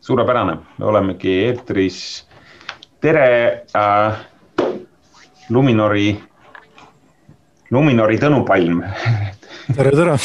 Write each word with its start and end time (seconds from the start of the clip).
suurepärane, 0.00 0.56
me 0.78 0.86
olemegi 0.86 1.32
eetris. 1.44 2.26
tere 3.00 3.64
äh,, 3.76 4.12
Luminori, 5.50 6.20
Luminori 7.70 8.18
Tõnu 8.20 8.44
Palm 8.46 8.82
tere, 9.76 9.90
tere. 9.90 10.16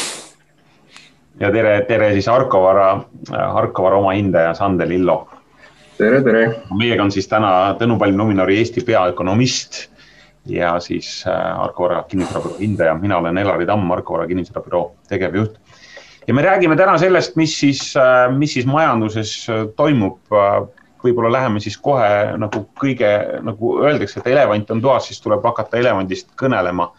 ja 1.40 1.50
tere, 1.52 1.74
tere 1.88 2.12
siis 2.12 2.28
Arkovara, 2.28 2.90
Arkovara 3.32 4.00
omahindaja 4.00 4.54
Sandel 4.54 4.96
Illo. 4.96 5.28
tere, 5.98 6.22
tere. 6.22 6.46
meiega 6.72 7.04
on 7.04 7.12
siis 7.12 7.28
täna 7.28 7.74
Tõnu 7.80 7.98
Palm, 8.00 8.16
Luminori 8.16 8.58
Eesti 8.62 8.84
peaökonomist 8.84 9.86
ja 10.46 10.78
siis 10.80 11.24
äh, 11.28 11.60
Arkovara 11.60 12.04
kinnisvarabüroo 12.08 12.58
hindaja, 12.58 12.94
mina 12.94 13.18
olen 13.18 13.38
Elari 13.38 13.66
Tamm, 13.66 13.90
Arkovara 13.92 14.26
kinnisvarabüroo 14.26 14.94
tegevjuht 15.08 15.60
ja 16.26 16.34
me 16.34 16.42
räägime 16.42 16.76
täna 16.76 16.98
sellest, 16.98 17.36
mis 17.36 17.58
siis, 17.60 17.96
äh, 17.96 18.36
mis 18.36 18.52
siis 18.52 18.66
majanduses 18.66 19.48
äh, 19.48 19.66
toimub. 19.76 20.18
Äh, 20.32 20.66
võib-olla 21.06 21.30
läheme 21.30 21.60
siis 21.62 21.76
kohe 21.78 22.34
nagu 22.40 22.64
kõige, 22.80 23.08
nagu 23.46 23.76
öeldakse, 23.78 24.18
et 24.18 24.26
elevant 24.32 24.70
on 24.74 24.80
toas, 24.82 25.04
siis 25.06 25.20
tuleb 25.22 25.44
hakata 25.44 25.78
elevandist 25.78 26.32
kõnelema. 26.40 26.90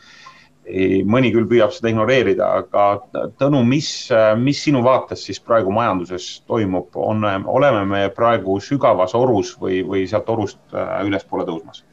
mõni 1.08 1.32
küll 1.32 1.48
püüab 1.48 1.71
seda 1.71 1.90
ignoreerida, 1.90 2.45
aga 2.62 2.85
Tõnu, 3.40 3.62
mis, 3.63 4.09
mis 4.40 4.63
sinu 4.63 4.82
vaates 4.84 5.23
siis 5.26 5.40
praegu 5.40 5.71
majanduses 5.71 6.41
toimub, 6.48 6.90
on, 6.96 7.23
oleme 7.48 7.85
me 7.85 8.02
praegu 8.16 8.59
sügavas 8.59 9.16
orus 9.16 9.54
või, 9.59 9.82
või 9.88 10.07
sealt 10.07 10.30
orust 10.30 10.59
ülespoole 11.04 11.46
tõusmas? 11.48 11.84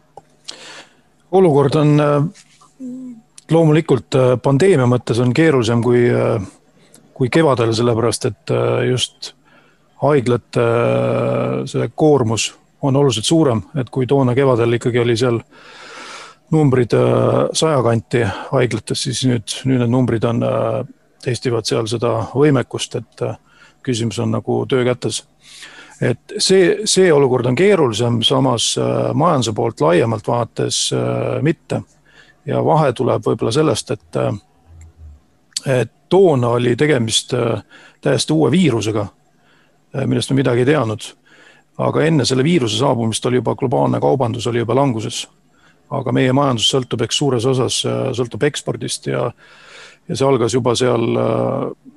olukord 1.30 1.74
on 1.76 1.96
loomulikult 3.50 4.18
pandeemia 4.42 4.86
mõttes 4.86 5.22
on 5.22 5.32
keerulisem 5.34 5.82
kui 5.82 6.10
kui 7.14 7.30
kevadel, 7.30 7.72
sellepärast 7.74 8.28
et 8.30 8.52
äh, 8.52 8.82
just 8.90 9.32
haiglate 10.02 10.60
äh, 10.60 11.62
see 11.70 11.88
koormus 11.94 12.50
on 12.84 12.96
oluliselt 12.96 13.28
suurem, 13.28 13.62
et 13.80 13.90
kui 13.90 14.06
toona 14.06 14.34
kevadel 14.36 14.76
ikkagi 14.76 15.00
oli 15.00 15.16
seal 15.16 15.38
numbrid 16.52 16.92
äh, 16.98 17.30
saja 17.56 17.80
kanti 17.86 18.24
haiglates, 18.50 19.06
siis 19.06 19.22
nüüd, 19.30 19.60
nüüd 19.64 19.84
need 19.84 19.94
numbrid 19.94 20.26
on, 20.28 20.42
testivad 21.24 21.64
seal 21.64 21.86
seda 21.88 22.18
võimekust, 22.34 22.98
et 23.00 23.22
küsimus 23.84 24.18
on 24.20 24.34
nagu 24.34 24.58
töö 24.68 24.84
kätes. 24.84 25.22
et 26.02 26.34
see, 26.36 26.82
see 26.84 27.12
olukord 27.12 27.46
on 27.46 27.56
keerulisem, 27.56 28.18
samas 28.22 28.74
majanduse 29.14 29.54
poolt 29.56 29.80
laiemalt 29.80 30.26
vaates 30.28 30.90
mitte. 31.40 31.80
ja 32.44 32.60
vahe 32.64 32.92
tuleb 32.92 33.24
võib-olla 33.24 33.52
sellest, 33.52 33.90
et, 33.90 34.20
et 35.66 35.92
toona 36.14 36.48
oli 36.48 36.76
tegemist 36.76 37.34
äh, 37.34 37.62
täiesti 38.00 38.32
uue 38.32 38.50
viirusega, 38.50 39.06
äh, 39.96 40.06
millest 40.06 40.30
me 40.30 40.40
midagi 40.42 40.62
ei 40.62 40.72
teadnud. 40.72 41.12
aga 41.78 42.04
enne 42.06 42.22
selle 42.24 42.44
viiruse 42.46 42.76
saabumist 42.78 43.24
oli 43.26 43.40
juba 43.40 43.56
globaalne 43.58 43.98
kaubandus 44.00 44.46
oli 44.46 44.58
juba 44.58 44.74
languses. 44.74 45.28
aga 45.90 46.12
meie 46.12 46.32
majandus 46.32 46.68
sõltub, 46.70 47.02
eks 47.02 47.18
suures 47.18 47.46
osas 47.50 47.80
äh, 47.86 48.12
sõltub 48.14 48.42
ekspordist 48.46 49.06
ja, 49.06 49.30
ja 50.08 50.16
see 50.16 50.26
algas 50.26 50.54
juba 50.54 50.74
seal 50.78 51.02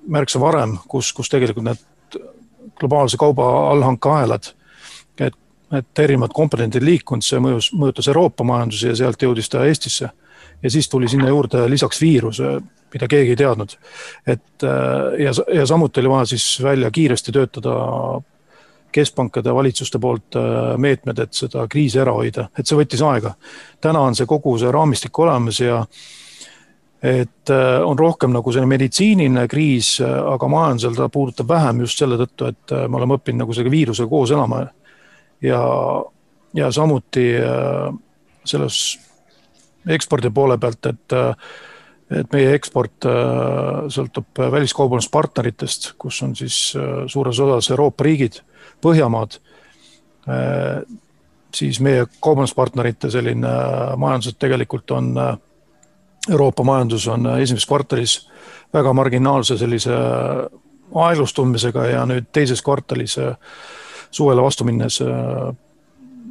märksa 0.08 0.40
varem, 0.40 0.78
kus, 0.88 1.12
kus 1.14 1.30
tegelikult 1.30 1.66
need 1.66 1.86
globaalse 2.80 3.18
kauba 3.18 3.46
allhankeahelad, 3.72 4.50
et, 5.20 5.38
et 5.74 6.00
erinevad 6.00 6.34
komponendid 6.34 6.84
liikunud, 6.84 7.26
see 7.26 7.40
mõjus, 7.42 7.70
mõjutas 7.74 8.10
Euroopa 8.10 8.44
majandusi 8.48 8.90
ja 8.90 8.96
sealt 8.96 9.22
jõudis 9.22 9.50
ta 9.50 9.66
Eestisse. 9.66 10.10
ja 10.64 10.70
siis 10.72 10.90
tuli 10.90 11.08
sinna 11.08 11.30
juurde 11.30 11.70
lisaks 11.70 12.02
viirus 12.02 12.42
mida 12.94 13.08
keegi 13.08 13.36
ei 13.36 13.40
teadnud. 13.40 13.78
et 14.28 14.64
äh, 14.64 15.20
ja, 15.24 15.32
ja 15.54 15.66
samuti 15.66 16.00
oli 16.00 16.10
vaja 16.10 16.26
siis 16.26 16.64
välja 16.64 16.92
kiiresti 16.92 17.32
töötada 17.32 17.76
keskpankade 18.92 19.54
valitsuste 19.54 20.00
poolt 20.00 20.36
äh, 20.36 20.78
meetmed, 20.78 21.20
et 21.20 21.34
seda 21.34 21.68
kriisi 21.68 22.00
ära 22.00 22.14
hoida, 22.16 22.48
et 22.58 22.68
see 22.68 22.78
võttis 22.80 23.04
aega. 23.04 23.36
täna 23.82 24.06
on 24.08 24.16
see 24.16 24.26
kogu 24.30 24.58
see 24.58 24.72
raamistik 24.72 25.20
olemas 25.20 25.60
ja 25.60 25.84
et 27.04 27.52
äh, 27.54 27.82
on 27.86 28.00
rohkem 28.00 28.34
nagu 28.34 28.52
selline 28.52 28.72
meditsiiniline 28.72 29.48
kriis, 29.52 29.98
aga 30.02 30.48
majandusel 30.48 30.96
ta 30.98 31.10
puudutab 31.14 31.50
vähem 31.50 31.84
just 31.86 32.00
selle 32.00 32.18
tõttu, 32.18 32.48
et 32.50 32.78
me 32.88 33.02
oleme 33.02 33.20
õppinud 33.20 33.44
nagu 33.44 33.54
selle 33.54 33.72
viirusega 33.72 34.10
koos 34.10 34.32
elama. 34.32 34.66
ja, 35.42 35.62
ja 36.56 36.72
samuti 36.72 37.28
selles 38.48 38.78
ekspordi 39.88 40.32
poole 40.34 40.58
pealt, 40.58 40.86
et 40.90 41.16
et 42.12 42.30
meie 42.32 42.54
eksport 42.56 43.08
äh, 43.08 43.88
sõltub 43.92 44.40
väliskaubanduspartneritest, 44.54 45.94
kus 46.00 46.22
on 46.24 46.36
siis 46.40 46.60
äh, 46.80 47.04
suures 47.12 47.40
osas 47.44 47.72
Euroopa 47.74 48.08
riigid, 48.08 48.42
Põhjamaad. 48.84 49.40
Äh, 50.30 50.86
siis 51.56 51.80
meie 51.84 52.06
kaubanduspartnerite 52.22 53.10
selline 53.12 53.52
majandus 53.98 54.36
tegelikult 54.40 54.92
on, 54.92 55.14
Euroopa 56.28 56.64
majandus 56.68 57.08
on 57.08 57.24
esimeses 57.40 57.66
kvartalis 57.66 58.18
väga 58.76 58.92
marginaalse 58.94 59.56
sellise 59.58 59.96
aeglustumisega 60.92 61.86
ja 61.88 62.04
nüüd 62.06 62.28
teises 62.36 62.62
kvartalis 62.62 63.16
suvele 64.12 64.44
vastu 64.44 64.68
minnes 64.68 65.00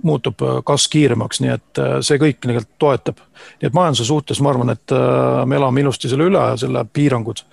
muutub 0.07 0.43
äh, 0.45 0.61
kasv 0.67 0.93
kiiremaks, 0.95 1.43
nii 1.43 1.53
et 1.55 1.83
äh, 1.83 1.99
see 2.07 2.21
kõik 2.23 2.41
tegelikult 2.43 2.79
toetab. 2.83 3.21
nii 3.61 3.71
et 3.71 3.77
majanduse 3.77 4.09
suhtes 4.09 4.41
ma 4.43 4.53
arvan, 4.55 4.73
et 4.77 4.95
äh, 4.95 5.45
me 5.49 5.59
elame 5.59 5.85
ilusti 5.85 6.11
selle 6.13 6.31
üle, 6.31 6.47
selle 6.61 6.87
piirangud. 6.93 7.45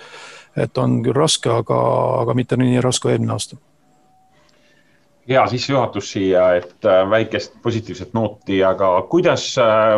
et 0.55 0.77
on 0.77 0.99
küll 1.01 1.17
raske, 1.17 1.49
aga, 1.49 1.77
aga 2.21 2.33
mitte 2.37 2.57
nii 2.57 2.81
raske 2.81 3.07
kui 3.07 3.15
eelmine 3.15 3.33
aasta 3.33 3.57
hea 5.23 5.41
sissejuhatus 5.47 6.09
siia, 6.11 6.41
et 6.59 6.83
väikest 7.09 7.53
positiivset 7.63 8.11
nooti, 8.13 8.57
aga 8.67 8.89
kuidas 9.07 9.45
äh,, 9.57 9.93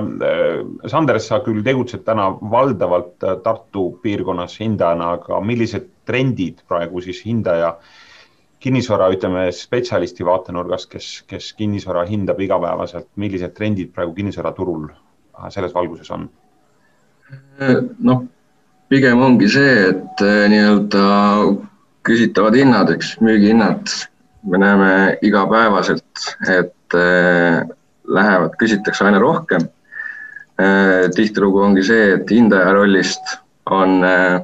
Sander, 0.85 1.17
sa 1.19 1.39
küll 1.41 1.63
tegutsed 1.65 2.03
täna 2.05 2.27
valdavalt 2.51 3.25
Tartu 3.43 3.87
piirkonnas 4.03 4.59
hindajana, 4.61 5.15
aga 5.17 5.41
millised 5.41 5.89
trendid 6.05 6.61
praegu 6.69 7.01
siis 7.01 7.23
hindaja 7.25 7.71
äh, 7.73 8.04
kinnisvara, 8.65 9.11
ütleme 9.13 9.45
spetsialisti 9.53 10.25
vaatenurgast, 10.25 10.89
kes, 10.89 11.09
kes 11.29 11.51
kinnisvara 11.57 12.05
hindab 12.09 12.39
igapäevaselt, 12.41 13.11
millised 13.21 13.53
trendid 13.57 13.91
praegu 13.93 14.15
kinnisvaraturul 14.17 14.87
selles 15.53 15.75
valguses 15.75 16.09
on? 16.15 16.29
noh, 18.05 18.25
pigem 18.89 19.21
ongi 19.21 19.47
see, 19.49 19.77
et 19.91 20.25
eh, 20.25 20.43
nii-öelda 20.51 21.05
küsitavad 22.05 22.57
hinnad, 22.57 22.91
eks, 22.93 23.15
müügihinnad, 23.25 23.93
me 24.45 24.61
näeme 24.61 24.91
igapäevaselt, 25.25 26.25
et 26.53 26.97
äh, 26.97 27.63
lähevad, 28.05 28.53
küsitakse 28.61 29.05
aina 29.07 29.19
rohkem 29.19 29.65
äh,. 30.61 31.09
tihtilugu 31.15 31.63
ongi 31.65 31.83
see, 31.83 32.11
et 32.19 32.29
hindaja 32.29 32.73
rollist 32.77 33.39
on 33.73 34.03
äh, 34.05 34.43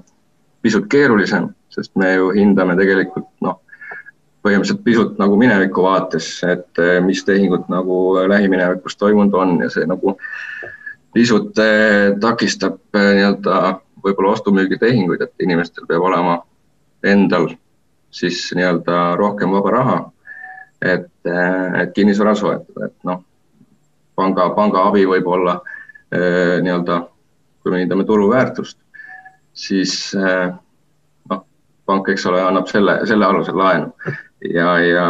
pisut 0.65 0.89
keerulisem, 0.89 1.51
sest 1.69 1.93
me 1.95 2.15
ju 2.15 2.31
hindame 2.33 2.75
tegelikult 2.79 3.29
põhimõtteliselt 4.41 4.83
pisut 4.83 5.19
nagu 5.21 5.37
mineviku 5.37 5.85
vaates, 5.85 6.27
et 6.47 6.81
eh, 6.81 6.97
mis 7.05 7.21
tehingud 7.25 7.67
nagu 7.69 7.97
lähiminevikus 8.29 8.97
toimunud 8.97 9.35
on 9.37 9.57
ja 9.61 9.69
see 9.69 9.85
nagu 9.89 10.15
pisut 11.13 11.59
eh, 11.61 12.13
takistab 12.21 12.79
eh, 12.97 13.11
nii-öelda 13.19 13.57
võib-olla 14.01 14.33
ostu-müügitehinguid, 14.33 15.21
et 15.21 15.45
inimestel 15.45 15.85
peab 15.89 16.07
olema 16.07 16.39
endal 17.05 17.51
siis 18.11 18.47
nii-öelda 18.57 19.13
rohkem 19.19 19.53
vaba 19.53 19.75
raha, 19.75 19.99
et, 20.81 21.11
et 21.29 21.93
kinnisvara 21.93 22.33
soetada, 22.35 22.89
et 22.89 23.05
noh, 23.07 23.21
panga, 24.17 24.49
panga 24.57 24.87
abi 24.89 25.05
võib 25.07 25.29
olla 25.29 25.59
nii-öelda, 26.11 26.97
kui 27.61 27.71
me 27.71 27.83
hindame 27.83 28.03
turuväärtust, 28.09 28.79
siis 29.53 29.93
noh, 30.17 31.45
pank, 31.85 32.09
eks 32.11 32.25
ole, 32.27 32.41
annab 32.41 32.67
selle, 32.73 32.97
selle 33.07 33.29
alusel 33.29 33.61
laenu 33.61 33.93
ja, 34.41 34.79
ja 34.79 35.07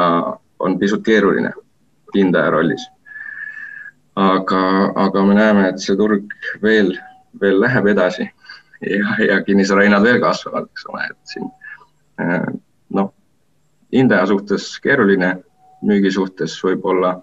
on 0.60 0.80
pisut 0.80 1.04
keeruline 1.04 1.54
hindaja 2.16 2.50
rollis. 2.50 2.88
aga, 4.16 4.92
aga 4.96 5.24
me 5.26 5.34
näeme, 5.34 5.70
et 5.70 5.80
see 5.80 5.96
turg 5.96 6.34
veel, 6.62 6.92
veel 7.42 7.62
läheb 7.62 7.88
edasi 7.94 8.26
ja, 8.82 9.16
ja 9.28 9.38
kinnisvarahinnad 9.44 10.04
veel 10.04 10.20
kasvavad, 10.20 10.68
eks 10.68 10.86
ole, 10.92 11.06
et 11.10 11.32
siin 11.34 11.48
äh, 12.20 12.50
noh, 12.90 13.14
hindaja 13.94 14.28
suhtes 14.34 14.74
keeruline, 14.84 15.38
müügi 15.88 16.12
suhtes 16.12 16.58
võib-olla, 16.64 17.16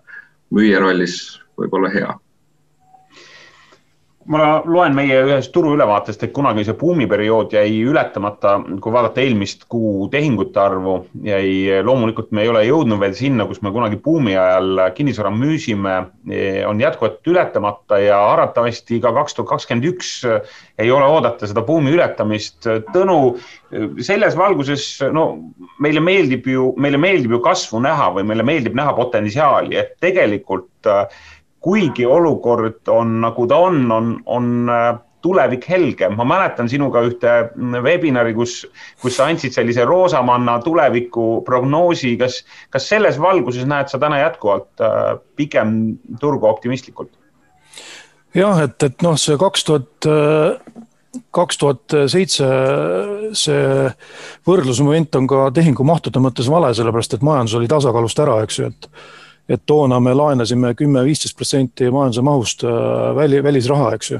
müüja 0.55 0.81
rollis 0.81 1.19
võib-olla 1.61 1.93
hea 1.93 2.15
ma 4.29 4.59
loen 4.69 4.93
meie 4.97 5.23
ühest 5.25 5.53
turuülevaatest, 5.55 6.23
et 6.27 6.33
kunagi 6.37 6.65
see 6.67 6.77
buumiperiood 6.77 7.55
jäi 7.57 7.81
ületamata, 7.89 8.59
kui 8.83 8.93
vaadata 8.93 9.23
eelmist 9.23 9.65
kuu 9.73 10.09
tehingute 10.13 10.61
arvu, 10.61 10.99
jäi, 11.25 11.81
loomulikult 11.85 12.35
me 12.37 12.45
ei 12.45 12.53
ole 12.53 12.65
jõudnud 12.67 13.01
veel 13.01 13.17
sinna, 13.17 13.47
kus 13.49 13.63
me 13.65 13.73
kunagi 13.75 14.01
buumi 14.05 14.37
ajal 14.37 14.85
kinnisvara 14.97 15.33
müüsime, 15.33 15.97
on 16.69 16.83
jätkuvalt 16.83 17.33
ületamata 17.33 18.03
ja 18.05 18.21
arvatavasti 18.35 19.01
ka 19.05 19.15
kaks 19.17 19.39
tuhat 19.39 19.55
kakskümmend 19.55 19.89
üks 19.95 20.13
ei 20.79 20.93
ole 20.93 21.09
oodata 21.09 21.49
seda 21.49 21.65
buumi 21.65 21.95
ületamist. 21.97 22.69
Tõnu, 22.93 23.19
selles 24.05 24.37
valguses, 24.39 24.91
no 25.13 25.29
meile 25.83 26.05
meeldib 26.05 26.47
ju, 26.53 26.73
meile 26.81 27.01
meeldib 27.01 27.39
ju 27.39 27.43
kasvu 27.45 27.81
näha 27.85 28.13
või 28.19 28.29
meile 28.29 28.45
meeldib 28.47 28.77
näha 28.77 28.93
potentsiaali, 28.97 29.77
et 29.81 29.97
tegelikult 30.05 30.69
kuigi 31.69 32.07
olukord 32.07 32.89
on 32.89 33.19
nagu 33.21 33.47
ta 33.49 33.61
on, 33.69 33.83
on, 33.93 34.15
on 34.27 34.73
äh, 34.73 34.87
tulevik 35.21 35.67
helge. 35.69 36.09
ma 36.09 36.25
mäletan 36.25 36.71
sinuga 36.71 37.03
ühte 37.05 37.35
webinari, 37.85 38.33
kus, 38.37 38.63
kus 39.03 39.19
sa 39.19 39.27
andsid 39.29 39.53
sellise 39.53 39.85
roosamanna 39.85 40.59
tuleviku 40.65 41.43
prognoosi. 41.47 42.15
kas, 42.21 42.41
kas 42.71 42.89
selles 42.89 43.21
valguses 43.21 43.69
näed 43.69 43.93
sa 43.93 44.01
täna 44.01 44.23
jätkuvalt 44.23 44.85
äh, 44.85 45.15
pigem 45.37 45.99
turgu 46.21 46.49
optimistlikult? 46.49 47.13
jah, 48.35 48.65
et, 48.65 48.81
et 48.83 49.05
noh, 49.05 49.19
see 49.21 49.37
kaks 49.41 49.69
tuhat, 49.69 50.09
äh, 50.09 51.23
kaks 51.35 51.61
tuhat 51.61 51.99
seitse, 52.09 52.49
see 53.37 53.63
võrdlusmoment 54.49 55.21
on 55.21 55.29
ka 55.29 55.49
tehingumahtude 55.57 56.23
mõttes 56.23 56.49
vale, 56.53 56.73
sellepärast 56.77 57.19
et 57.19 57.25
majandus 57.27 57.59
oli 57.59 57.69
tasakaalust 57.69 58.21
ära, 58.25 58.43
eks 58.47 58.61
ju, 58.61 58.69
et 58.71 58.93
et 59.49 59.63
toona 59.67 60.01
me 60.01 60.15
laenasime 60.15 60.75
kümme, 60.77 61.05
viisteist 61.05 61.37
protsenti 61.37 61.91
majanduse 61.91 62.23
mahust 62.23 62.65
äh, 62.65 62.73
väli, 63.17 63.43
välisraha, 63.43 63.93
eks 63.97 64.11
ju. 64.11 64.19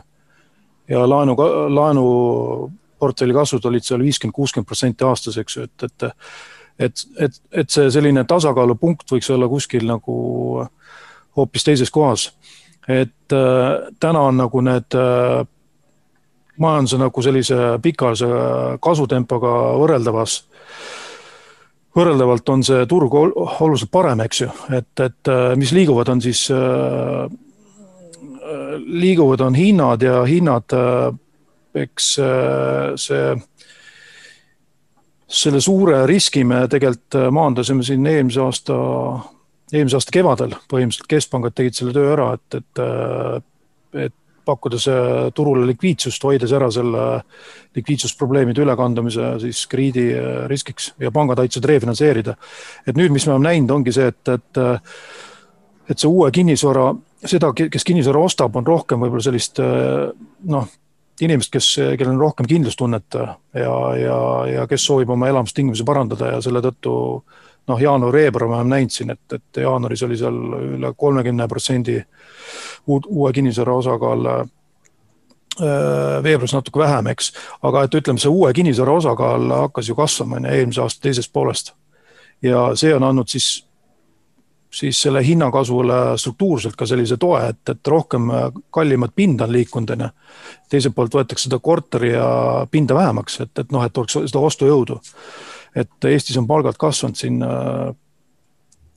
ja 0.89 1.09
laenu, 1.09 1.37
laenuportfelli 1.69 3.35
kasvud 3.37 3.65
olid 3.69 3.85
seal 3.85 4.01
viiskümmend, 4.03 4.35
kuuskümmend 4.35 4.67
protsenti 4.67 5.05
aastas, 5.05 5.37
eks 5.37 5.57
ju, 5.57 5.69
et, 5.69 5.91
et 5.91 6.15
et, 6.79 7.01
et, 7.19 7.41
et 7.53 7.71
see 7.71 7.91
selline 7.91 8.23
tasakaalupunkt 8.25 9.11
võiks 9.11 9.29
olla 9.35 9.49
kuskil 9.51 9.83
nagu 9.89 10.15
hoopis 11.37 11.65
teises 11.67 11.91
kohas. 11.91 12.33
et 12.89 13.33
äh, 13.33 13.93
täna 14.01 14.21
on 14.21 14.37
nagu 14.37 14.61
need 14.61 14.95
äh, 14.95 15.47
majanduse 16.59 16.99
nagu 16.99 17.23
sellise 17.23 17.57
pikaajalise 17.83 18.29
kasvutempoga 18.81 19.51
võrreldavas 19.79 20.43
võrreldavalt 21.97 22.49
on 22.53 22.65
see 22.67 22.87
turg 22.91 23.15
oluliselt 23.19 23.91
parem, 23.93 24.23
eks 24.25 24.43
ju, 24.45 24.49
et, 24.77 24.93
et 25.05 25.31
äh, 25.33 25.53
mis 25.61 25.73
liiguvad, 25.75 26.11
on 26.13 26.23
siis, 26.25 26.45
äh, 26.55 27.25
äh, 28.39 28.75
liiguvad, 28.79 29.45
on 29.47 29.57
hinnad 29.59 30.05
ja 30.05 30.23
hinnad, 30.29 30.77
eks 31.79 32.13
see, 32.99 33.25
selle 35.29 35.61
suure 35.61 36.01
riski 36.09 36.43
me 36.49 36.63
tegelikult 36.71 37.19
maandasime 37.37 37.85
siin 37.85 38.07
eelmise 38.09 38.41
aasta, 38.43 38.79
eelmise 39.73 39.99
aasta 40.01 40.15
kevadel, 40.15 40.57
põhimõtteliselt 40.73 41.11
keskpangad 41.13 41.57
tegid 41.59 41.77
selle 41.77 41.93
töö 41.95 42.15
ära, 42.15 42.33
et, 42.39 42.59
et, 42.59 42.83
et 44.07 44.17
pakkudes 44.49 44.89
turule 45.37 45.67
likviidsust, 45.69 46.25
hoides 46.25 46.53
ära 46.57 46.71
selle 46.73 47.05
likviidsusprobleemide 47.77 48.65
ülekandumise 48.65 49.35
siis 49.43 49.65
krediidi 49.71 50.09
äh, 50.17 50.45
riskiks 50.51 50.93
ja 51.01 51.13
pangad 51.15 51.41
aitasid 51.43 51.69
refinantseerida. 51.69 52.37
et 52.87 52.97
nüüd, 52.97 53.13
mis 53.15 53.27
me 53.27 53.37
oleme 53.37 53.51
näinud, 53.53 53.77
ongi 53.79 53.95
see, 53.95 54.09
et, 54.13 54.35
et 54.35 54.63
et 55.89 55.97
see 55.97 56.09
uue 56.11 56.29
kinnisvara, 56.35 56.91
seda, 57.25 57.49
kes 57.57 57.87
kinnisvara 57.89 58.21
ostab, 58.21 58.57
on 58.61 58.67
rohkem 58.67 59.01
võib-olla 59.01 59.25
sellist 59.25 59.61
äh, 59.65 60.11
noh, 60.53 60.69
inimest, 61.25 61.51
kes, 61.51 61.69
kellel 61.99 62.15
on 62.15 62.23
rohkem 62.23 62.47
kindlustunnet 62.47 63.17
ja, 63.19 63.73
ja, 63.99 64.19
ja 64.47 64.67
kes 64.71 64.85
soovib 64.87 65.11
oma 65.11 65.31
elamistingimusi 65.31 65.87
parandada 65.87 66.35
ja 66.37 66.43
selle 66.45 66.63
tõttu 66.63 66.93
noh, 67.69 67.81
jaanuar-veebruar 67.81 68.49
me 68.49 68.57
oleme 68.57 68.75
näinud 68.77 68.95
siin, 68.95 69.11
et, 69.11 69.33
et 69.33 69.63
jaanuaris 69.63 70.03
oli 70.07 70.17
seal 70.19 70.39
üle 70.79 70.93
kolmekümne 70.97 71.49
protsendi 71.49 71.99
uue 72.89 73.33
kinnisvara 73.33 73.75
osakaal 73.75 74.27
äh, 74.27 74.47
veebruaris 76.23 76.55
natuke 76.55 76.81
vähem, 76.81 77.13
eks. 77.13 77.33
aga 77.63 77.85
et 77.85 77.95
ütleme, 78.01 78.21
see 78.21 78.33
uue 78.33 78.53
kinnisvara 78.55 78.99
osakaal 79.03 79.49
hakkas 79.65 79.89
ju 79.89 79.97
kasvama 79.99 80.37
on 80.37 80.49
ju 80.49 80.57
eelmise 80.57 80.83
aasta 80.83 81.09
teisest 81.09 81.33
poolest. 81.33 81.73
ja 82.43 82.71
see 82.75 82.95
on 82.95 83.03
andnud 83.03 83.29
siis, 83.29 83.67
siis 84.71 85.03
selle 85.03 85.25
hinnakasvule 85.27 86.17
struktuurselt 86.17 86.77
ka 86.77 86.87
sellise 86.87 87.17
toe, 87.17 87.43
et, 87.49 87.63
et 87.69 87.87
rohkem 87.89 88.31
kallimat 88.71 89.15
pinda 89.15 89.45
on 89.45 89.53
liikunud, 89.53 89.91
on 89.91 90.07
ju. 90.07 90.11
teiselt 90.71 90.95
poolt 90.95 91.15
võetakse 91.15 91.49
seda 91.49 91.59
korteri 91.59 92.13
ja 92.13 92.67
pinda 92.71 92.95
vähemaks, 92.95 93.41
et, 93.41 93.59
et 93.59 93.73
noh, 93.73 93.85
et 93.85 93.99
oleks 93.99 94.21
seda 94.25 94.39
ostujõudu. 94.39 95.01
Et 95.77 96.05
Eestis 96.05 96.37
on 96.41 96.47
palgad 96.47 96.77
kasvanud 96.81 97.17
siin 97.17 97.43
äh, 97.43 97.95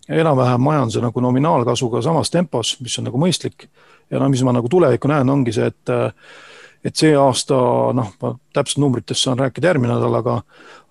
enam-vähem 0.09 0.62
majanduse 0.62 1.01
nagu 1.01 1.21
nominaalkasvuga 1.21 2.01
samas 2.01 2.31
tempos, 2.31 2.75
mis 2.81 2.97
on 3.00 3.07
nagu 3.09 3.19
mõistlik. 3.21 3.68
ja 4.12 4.19
no 4.19 4.29
mis 4.29 4.44
ma 4.44 4.51
nagu 4.51 4.69
tulevikku 4.69 5.07
näen, 5.07 5.29
ongi 5.29 5.53
see, 5.56 5.69
et, 5.71 5.91
et 6.83 6.95
see 6.95 7.13
aasta 7.15 7.56
noh, 7.95 8.09
ma 8.21 8.33
täpselt 8.53 8.81
numbritest 8.83 9.23
saan 9.23 9.39
rääkida 9.39 9.71
järgmine 9.71 9.94
nädal, 9.94 10.18
aga, 10.19 10.41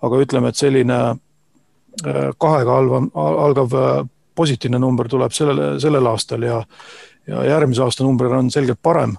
aga 0.01 0.21
ütleme, 0.23 0.49
et 0.49 0.57
selline 0.57 0.97
äh, 1.11 2.31
kahega 2.37 2.77
algav, 2.77 3.11
algav 3.15 3.75
äh, 3.77 3.91
positiivne 4.35 4.79
number 4.79 5.09
tuleb 5.11 5.35
sellel, 5.35 5.77
sellel 5.83 6.07
aastal 6.09 6.47
ja, 6.47 6.63
ja 7.27 7.43
järgmise 7.45 7.83
aasta 7.85 8.07
number 8.07 8.33
on 8.39 8.49
selgelt 8.51 8.81
parem. 8.81 9.17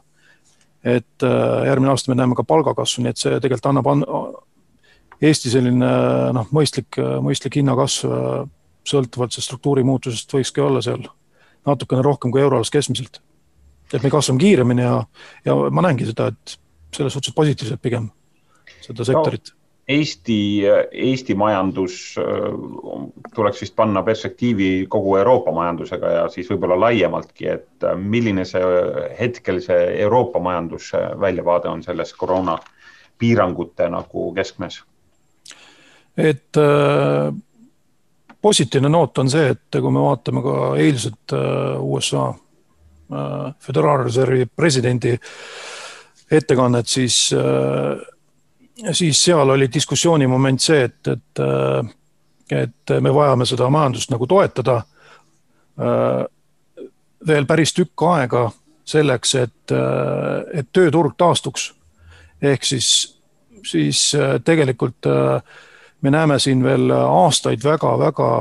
et 0.84 1.22
äh, 1.22 1.66
järgmine 1.66 1.92
aasta 1.92 2.10
me 2.10 2.18
näeme 2.18 2.34
ka 2.34 2.42
palgakasvu, 2.42 3.04
nii 3.04 3.14
et 3.14 3.20
see 3.20 3.36
tegelikult 3.38 3.70
annab 3.70 3.86
Eesti 5.22 5.52
selline 5.52 5.88
noh, 6.34 6.48
mõistlik, 6.54 6.98
mõistlik 7.22 7.60
hinnakasv 7.60 8.10
sõltuvalt 8.88 9.34
sellest 9.34 9.52
struktuuri 9.52 9.84
muutusest 9.86 10.32
võikski 10.34 10.62
olla 10.64 10.82
seal 10.82 11.04
natukene 11.66 12.02
rohkem 12.02 12.32
kui 12.34 12.42
euroalas 12.42 12.72
keskmiselt. 12.74 13.20
et 13.92 14.02
me 14.02 14.10
kasvame 14.10 14.40
kiiremini 14.40 14.82
ja, 14.82 15.04
ja 15.44 15.54
ma 15.70 15.84
näengi 15.84 16.08
seda, 16.08 16.30
et 16.32 16.56
selles 16.96 17.12
suhtes 17.12 17.34
positiivselt 17.36 17.82
pigem 17.82 18.10
seda 18.80 19.04
sektorit 19.04 19.52
no. 19.52 19.58
Eesti, 19.92 20.62
Eesti 20.92 21.34
majandus 21.34 22.14
tuleks 23.34 23.64
vist 23.64 23.74
panna 23.76 24.02
perspektiivi 24.06 24.86
kogu 24.88 25.16
Euroopa 25.18 25.52
majandusega 25.52 26.12
ja 26.12 26.28
siis 26.30 26.46
võib-olla 26.52 26.78
laiemaltki, 26.84 27.48
et 27.50 27.86
milline 27.98 28.44
see 28.46 28.62
hetkel 29.18 29.58
see 29.60 29.88
Euroopa 30.04 30.38
majanduse 30.40 31.02
väljavaade 31.20 31.68
on 31.68 31.82
selles 31.82 32.14
koroona 32.14 32.56
piirangute 33.18 33.90
nagu 33.90 34.30
keskmes? 34.38 34.78
Et 36.16 36.56
äh, 36.56 37.34
positiivne 38.42 38.88
noot 38.88 39.18
on 39.18 39.30
see, 39.30 39.52
et 39.54 39.80
kui 39.80 39.92
me 39.92 40.04
vaatame 40.04 40.42
ka 40.44 40.56
eilset 40.80 41.34
äh, 41.36 41.80
USA 41.80 42.28
äh, 42.28 43.54
Föderaalreservi 43.60 44.46
presidendi 44.56 45.16
ettekannet, 46.32 46.88
siis, 46.88 47.34
siis 48.92 49.18
seal 49.24 49.50
oli 49.52 49.66
diskussiooni 49.72 50.26
moment 50.26 50.62
see, 50.64 50.86
et, 50.86 51.08
et, 51.12 51.40
et 52.56 52.92
me 53.04 53.12
vajame 53.12 53.44
seda 53.44 53.68
majandust 53.68 54.08
nagu 54.14 54.24
toetada 54.26 54.78
veel 57.28 57.46
päris 57.50 57.74
tükk 57.76 58.06
aega 58.14 58.46
selleks, 58.88 59.34
et, 59.42 59.74
et 60.54 60.72
tööturg 60.72 61.12
taastuks. 61.20 61.74
ehk 62.40 62.64
siis, 62.64 62.88
siis 63.68 64.00
tegelikult 64.44 65.06
äh, 65.06 65.60
me 66.02 66.10
näeme 66.10 66.38
siin 66.42 66.62
veel 66.64 66.90
aastaid 66.90 67.64
väga-väga 67.64 68.32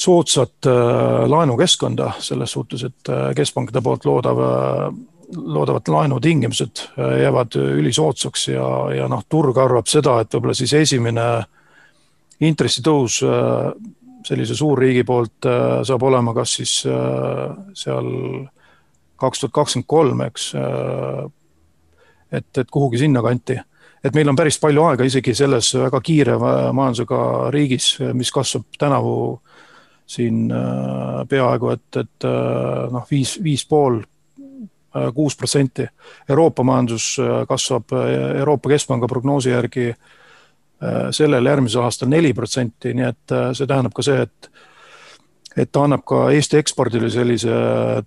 soodsat 0.00 0.66
äh, 0.66 1.28
laenukeskkonda 1.28 2.12
selles 2.18 2.52
suhtes, 2.52 2.84
et 2.84 3.08
äh, 3.08 3.30
keskpankade 3.36 3.82
poolt 3.84 4.04
loodav, 4.08 4.38
äh, 4.40 4.84
loodavad 5.36 5.88
laenutingimused 5.88 6.80
jäävad 7.22 7.54
ülisoodsaks 7.54 8.48
ja, 8.48 8.66
ja 8.96 9.08
noh, 9.08 9.22
turg 9.28 9.58
arvab 9.62 9.86
seda, 9.86 10.16
et 10.20 10.32
võib-olla 10.34 10.56
siis 10.58 10.72
esimene 10.74 11.26
intressitõus 12.42 13.20
sellise 14.26 14.56
suurriigi 14.58 15.04
poolt 15.06 15.46
saab 15.86 16.02
olema 16.08 16.34
kas 16.34 16.56
siis 16.58 16.72
seal 16.82 18.10
kaks 19.22 19.44
tuhat 19.44 19.54
kakskümmend 19.60 19.86
kolm, 19.94 20.24
eks. 20.26 20.48
et, 22.32 22.50
et 22.64 22.74
kuhugi 22.74 23.04
sinnakanti 23.04 23.60
et 24.04 24.14
meil 24.14 24.28
on 24.28 24.36
päris 24.36 24.58
palju 24.60 24.84
aega 24.88 25.04
isegi 25.04 25.34
selles 25.36 25.74
väga 25.76 26.00
kiire 26.00 26.38
majandusega 26.40 27.50
riigis, 27.52 27.98
mis 28.16 28.32
kasvab 28.32 28.78
tänavu 28.78 29.40
siin 30.10 30.52
äh, 30.52 31.28
peaaegu 31.28 31.74
et, 31.74 31.96
et 31.96 32.26
äh, 32.26 32.86
noh, 32.90 33.04
viis, 33.10 33.36
viis 33.42 33.62
pool, 33.68 34.00
äh, 34.00 35.10
kuus 35.14 35.36
protsenti. 35.38 35.86
Euroopa 36.28 36.64
majandus 36.66 37.12
kasvab 37.48 37.94
Euroopa 38.38 38.72
Keskpanga 38.72 39.08
prognoosi 39.08 39.54
järgi 39.54 39.92
sellel 41.12 41.44
järgmisel 41.44 41.84
aastal 41.84 42.08
neli 42.08 42.30
protsenti, 42.32 42.94
nii 42.96 43.04
et 43.04 43.32
see 43.52 43.66
tähendab 43.68 43.92
ka 43.92 44.02
see, 44.06 44.22
et 44.24 44.50
et 45.58 45.68
ta 45.68 45.82
annab 45.84 46.06
ka 46.06 46.20
Eesti 46.32 46.56
ekspordile 46.56 47.10
sellise 47.12 47.52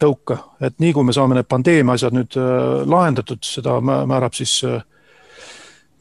tõuke, 0.02 0.40
et 0.64 0.80
nii 0.82 0.94
kui 0.96 1.06
me 1.06 1.14
saame 1.14 1.36
need 1.38 1.48
pandeemia 1.52 1.94
asjad 2.00 2.16
nüüd 2.16 2.38
lahendatud, 2.90 3.44
seda 3.46 3.76
määrab 3.84 4.34
siis 4.34 4.56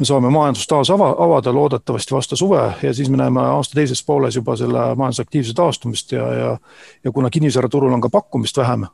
me 0.02 0.08
saame 0.08 0.30
majandust 0.34 0.66
taas 0.70 0.90
ava, 0.90 1.12
avada 1.24 1.52
loodetavasti 1.54 2.14
vastu 2.14 2.36
suve 2.36 2.62
ja 2.82 2.94
siis 2.94 3.10
me 3.10 3.20
näeme 3.20 3.40
aasta 3.54 3.78
teises 3.78 4.02
pooles 4.06 4.36
juba 4.36 4.56
selle 4.58 4.88
majandusaktiivse 4.98 5.54
taastumist 5.54 6.12
ja, 6.12 6.26
ja 6.34 6.56
ja 7.04 7.12
kuna 7.12 7.30
kinnisvaraturul 7.30 7.92
on 7.92 8.00
ka 8.00 8.10
pakkumist 8.10 8.56
vähem 8.56 8.86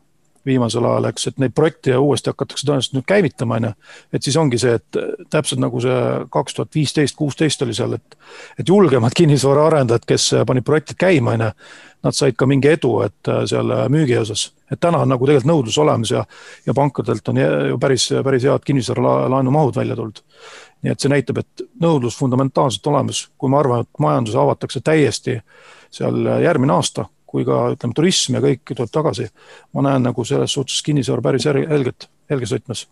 viimasel 0.49 0.87
ajal, 0.89 1.09
eks, 1.11 1.29
et 1.31 1.43
neid 1.43 1.55
projekte 1.57 1.97
uuesti 1.99 2.33
hakatakse 2.33 2.67
tõenäoliselt 2.67 2.97
nüüd 2.97 3.07
käivitama, 3.09 3.59
on 3.59 3.69
ju. 3.69 3.73
et 4.17 4.27
siis 4.27 4.37
ongi 4.41 4.61
see, 4.61 4.79
et 4.79 5.01
täpselt 5.31 5.61
nagu 5.63 5.81
see 5.85 5.99
kaks 6.35 6.57
tuhat 6.57 6.75
viisteist, 6.75 7.17
kuusteist 7.19 7.63
oli 7.67 7.77
seal, 7.77 7.97
et, 7.99 8.19
et 8.59 8.69
julgemad 8.69 9.17
kinnisvaraarendajad, 9.21 10.07
kes 10.09 10.31
panid 10.49 10.67
projektid 10.67 11.01
käima, 11.01 11.37
on 11.37 11.47
ju, 11.47 11.51
nad 12.07 12.15
said 12.15 12.37
ka 12.39 12.47
mingi 12.47 12.71
edu, 12.71 12.93
et 13.03 13.33
seal 13.51 13.75
müügi 13.91 14.17
osas. 14.21 14.53
et 14.71 14.81
täna 14.81 15.01
on 15.03 15.09
nagu 15.09 15.27
tegelikult 15.27 15.49
nõudlus 15.49 15.79
olemas 15.83 16.11
ja, 16.13 16.25
ja 16.67 16.75
pankadelt 16.75 17.29
on 17.29 17.41
ju 17.41 17.79
päris, 17.81 18.11
päris 18.25 18.45
head 18.45 18.65
kinnisvaralaenumahud 18.65 19.77
välja 19.77 19.97
tulnud. 19.97 20.23
nii 20.83 20.93
et 20.93 21.01
see 21.01 21.11
näitab, 21.11 21.43
et 21.43 21.67
nõudlus 21.83 22.19
fundamentaalselt 22.19 22.87
olemas, 22.87 23.29
kui 23.39 23.51
ma 23.51 23.59
arvan, 23.59 23.83
et 23.83 23.99
majandus 23.99 24.37
avatakse 24.39 24.81
täiesti 24.81 25.41
seal 25.91 26.27
järgmine 26.45 26.73
aasta 26.73 27.09
kui 27.29 27.45
ka 27.45 27.69
ütleme, 27.75 27.95
turism 27.97 28.39
ja 28.39 28.43
kõik 28.45 28.75
tuleb 28.75 28.93
tagasi. 28.93 29.29
ma 29.77 29.85
näen 29.91 30.09
nagu 30.09 30.25
selles 30.25 30.55
suhtes 30.57 30.81
kinnisvara 30.87 31.25
päris 31.29 31.47
helget, 31.49 32.09
helges 32.31 32.55
võtmes. 32.57 32.87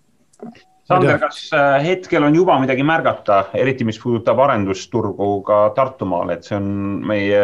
Sander, 0.86 1.18
kas 1.18 1.48
äh, 1.56 1.80
hetkel 1.82 2.22
on 2.22 2.34
juba 2.36 2.60
midagi 2.62 2.84
märgata, 2.86 3.48
eriti 3.58 3.84
mis 3.84 3.98
puudutab 3.98 4.38
arendusturgu 4.44 5.30
ka 5.46 5.60
Tartumaal, 5.74 6.30
et 6.36 6.46
see 6.46 6.54
on 6.60 6.68
meie, 7.08 7.40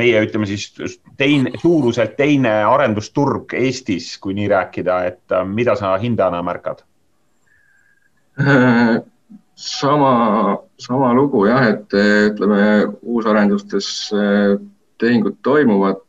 meie 0.00 0.22
ütleme 0.24 0.48
siis 0.48 0.70
teine, 1.20 1.52
suuruselt 1.60 2.14
teine 2.16 2.54
arendusturg 2.64 3.52
Eestis, 3.58 4.14
kui 4.22 4.36
nii 4.38 4.48
rääkida, 4.54 5.00
et 5.10 5.34
äh, 5.36 5.44
mida 5.44 5.76
sa 5.80 5.96
hindajana 6.00 6.42
märkad? 6.46 6.84
sama, 9.54 10.14
sama 10.82 11.12
lugu 11.14 11.44
jah, 11.46 11.68
et 11.68 11.92
ütleme 11.94 12.64
uusarendustes 13.06 14.08
tehingud 14.98 15.38
toimuvad, 15.42 16.04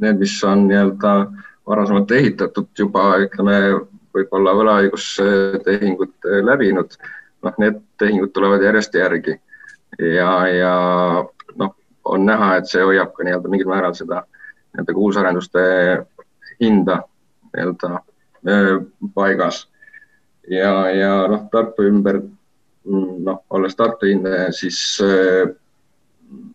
need, 0.00 0.18
mis 0.22 0.34
on 0.44 0.66
nii-öelda 0.68 1.14
varasemalt 1.68 2.10
ehitatud 2.10 2.68
juba, 2.78 3.04
ütleme, 3.24 3.56
võib-olla 4.14 4.54
võlaõigustehingud 4.58 6.30
läbinud, 6.46 6.96
noh, 7.46 7.58
need 7.62 7.78
tehingud 8.00 8.32
tulevad 8.34 8.62
järjest 8.64 8.96
järgi 8.98 9.36
ja, 9.98 10.32
ja 10.48 10.74
noh, 11.56 11.74
on 12.04 12.26
näha, 12.26 12.56
et 12.58 12.70
see 12.70 12.82
hoiab 12.84 13.12
ka 13.14 13.26
nii-öelda 13.26 13.52
mingil 13.52 13.70
määral 13.70 13.94
seda 13.98 14.22
nii-öelda 14.24 14.96
kuusarenduste 14.96 15.62
hinda 16.60 17.00
nii-öelda 17.54 18.00
paigas. 19.14 19.68
ja, 20.50 20.74
ja 20.90 21.12
noh, 21.28 21.46
Tartu 21.52 21.86
ümber, 21.86 22.22
noh, 22.84 23.44
olles 23.50 23.76
Tartu 23.76 24.10
hindaja, 24.10 24.50
siis 24.52 24.98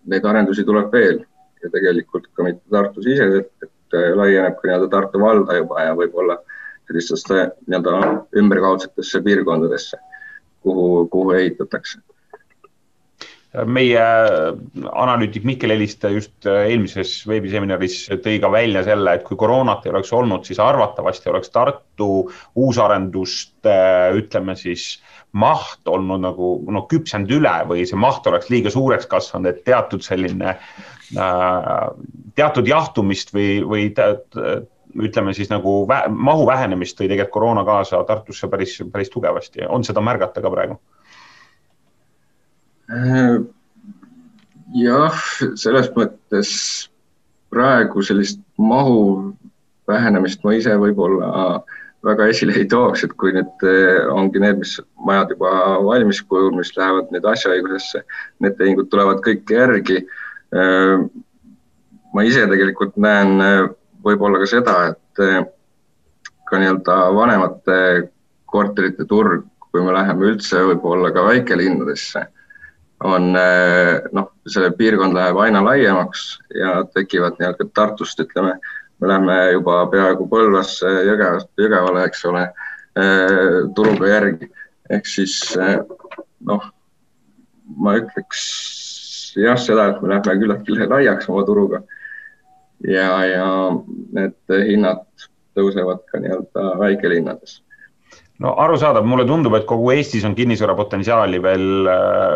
neid 0.06 0.26
arendusi 0.26 0.64
tuleb 0.64 0.92
veel 0.92 1.24
ja 1.66 1.74
tegelikult 1.74 2.30
ka 2.34 2.48
mitte 2.48 2.64
Tartu-siseselt, 2.72 3.52
et 3.66 4.00
laieneb 4.20 4.58
ka 4.60 4.70
nii-öelda 4.70 4.90
Tartu 4.94 5.22
valda 5.22 5.60
juba 5.60 5.86
ja 5.88 5.94
võib-olla 5.98 6.40
sellistesse 6.88 7.40
nii-öelda 7.68 8.02
ümberkaudsetesse 8.42 9.22
piirkondadesse, 9.26 10.02
kuhu, 10.66 11.08
kuhu 11.14 11.38
ehitatakse 11.40 12.02
meie 13.66 14.04
analüütik 14.92 15.46
Mihkel 15.48 15.72
Heliste 15.76 16.12
just 16.16 16.48
eelmises 16.50 17.18
veebiseminaris 17.30 18.02
tõi 18.24 18.38
ka 18.44 18.52
välja 18.52 18.84
selle, 18.88 19.16
et 19.16 19.24
kui 19.28 19.38
koroonat 19.40 19.86
ei 19.86 19.94
oleks 19.94 20.14
olnud, 20.16 20.44
siis 20.48 20.60
arvatavasti 20.64 21.32
oleks 21.32 21.54
Tartu 21.54 22.10
uusarenduste, 22.56 23.78
ütleme 24.20 24.58
siis, 24.60 24.96
maht 25.36 25.88
olnud 25.92 26.22
nagu 26.24 26.50
noh, 26.72 26.86
küpsenud 26.88 27.32
üle 27.36 27.56
või 27.68 27.84
see 27.88 28.00
maht 28.00 28.28
oleks 28.28 28.48
liiga 28.52 28.72
suureks 28.72 29.08
kasvanud, 29.12 29.52
et 29.52 29.66
teatud 29.68 30.04
selline 30.04 30.56
Äh, 31.14 31.90
teatud 32.36 32.68
jahtumist 32.68 33.30
või, 33.36 33.60
või 33.62 33.84
ütleme 35.06 35.34
siis 35.38 35.52
nagu 35.52 35.84
vä 35.88 36.02
mahu 36.10 36.48
vähenemist 36.50 36.98
tõi 36.98 37.10
tegelikult 37.12 37.34
koroona 37.36 37.66
kaasa 37.68 38.02
Tartusse 38.08 38.50
päris, 38.50 38.80
päris 38.92 39.12
tugevasti. 39.14 39.68
on 39.70 39.84
seda 39.84 40.02
märgata 40.02 40.42
ka 40.42 40.50
praegu? 40.50 40.80
Äh, 42.86 43.40
jah, 44.78 45.22
selles 45.58 45.90
mõttes 45.96 46.52
praegu 47.54 48.04
sellist 48.06 48.42
mahu 48.62 49.34
vähenemist 49.90 50.44
ma 50.46 50.54
ise 50.54 50.76
võib-olla 50.78 51.64
väga 52.06 52.28
esile 52.30 52.54
ei 52.60 52.68
tooks, 52.70 53.02
et 53.06 53.16
kui 53.18 53.34
nüüd 53.34 53.66
äh, 53.66 54.06
ongi 54.14 54.42
need, 54.44 54.60
mis 54.62 54.76
majad 55.08 55.34
juba 55.34 55.54
valmis 55.88 56.22
kujul, 56.30 56.52
mis 56.60 56.76
lähevad 56.78 57.10
nüüd 57.14 57.26
asjaõigusesse, 57.32 58.04
need 58.46 58.58
tehingud 58.60 58.92
tulevad 58.94 59.24
kõik 59.26 59.50
järgi. 59.50 60.04
Äh, 60.54 61.08
ma 62.14 62.28
ise 62.28 62.46
tegelikult 62.52 63.02
näen 63.02 63.42
võib-olla 64.06 64.40
ka 64.44 64.48
seda, 64.48 64.76
et 64.94 65.52
ka 66.46 66.60
nii-öelda 66.62 66.96
vanemate 67.18 67.78
korterite 68.46 69.08
turg, 69.10 69.50
kui 69.72 69.84
me 69.84 69.92
läheme 69.96 70.30
üldse 70.30 70.62
võib-olla 70.70 71.10
ka 71.12 71.26
väikelinnadesse, 71.26 72.28
on 73.04 73.34
noh, 73.36 74.30
see 74.48 74.70
piirkond 74.78 75.16
läheb 75.18 75.38
aina 75.44 75.62
laiemaks 75.66 76.26
ja 76.56 76.78
tekivad 76.94 77.40
nii-öelda 77.40 77.68
Tartust, 77.76 78.20
ütleme, 78.24 78.56
me 79.00 79.10
läheme 79.10 79.36
juba 79.52 79.82
peaaegu 79.92 80.28
Põlvasse, 80.32 80.92
Jõgeva, 81.10 81.42
Jõgevale, 81.60 82.06
eks 82.08 82.24
ole, 82.30 82.46
turuga 83.76 84.08
järgi. 84.14 84.50
ehk 84.90 85.08
siis 85.10 85.36
noh, 86.46 86.70
ma 87.76 87.98
ütleks 88.00 88.46
jah, 89.36 89.60
seda, 89.60 89.90
et 89.92 90.02
me 90.02 90.14
läheme 90.14 90.40
küllaltki 90.40 90.80
laiaks 90.96 91.30
oma 91.30 91.44
turuga. 91.46 91.82
ja, 92.88 93.12
ja 93.26 93.50
need 94.16 94.58
hinnad 94.70 95.04
tõusevad 95.56 96.04
ka 96.12 96.20
nii-öelda 96.20 96.72
väikelinnades 96.80 97.60
no 98.44 98.52
arusaadav, 98.60 99.06
mulle 99.08 99.24
tundub, 99.28 99.54
et 99.56 99.68
kogu 99.70 99.92
Eestis 99.94 100.26
on 100.28 100.36
kinnisvara 100.36 100.76
potentsiaali 100.76 101.40
veel, 101.44 101.88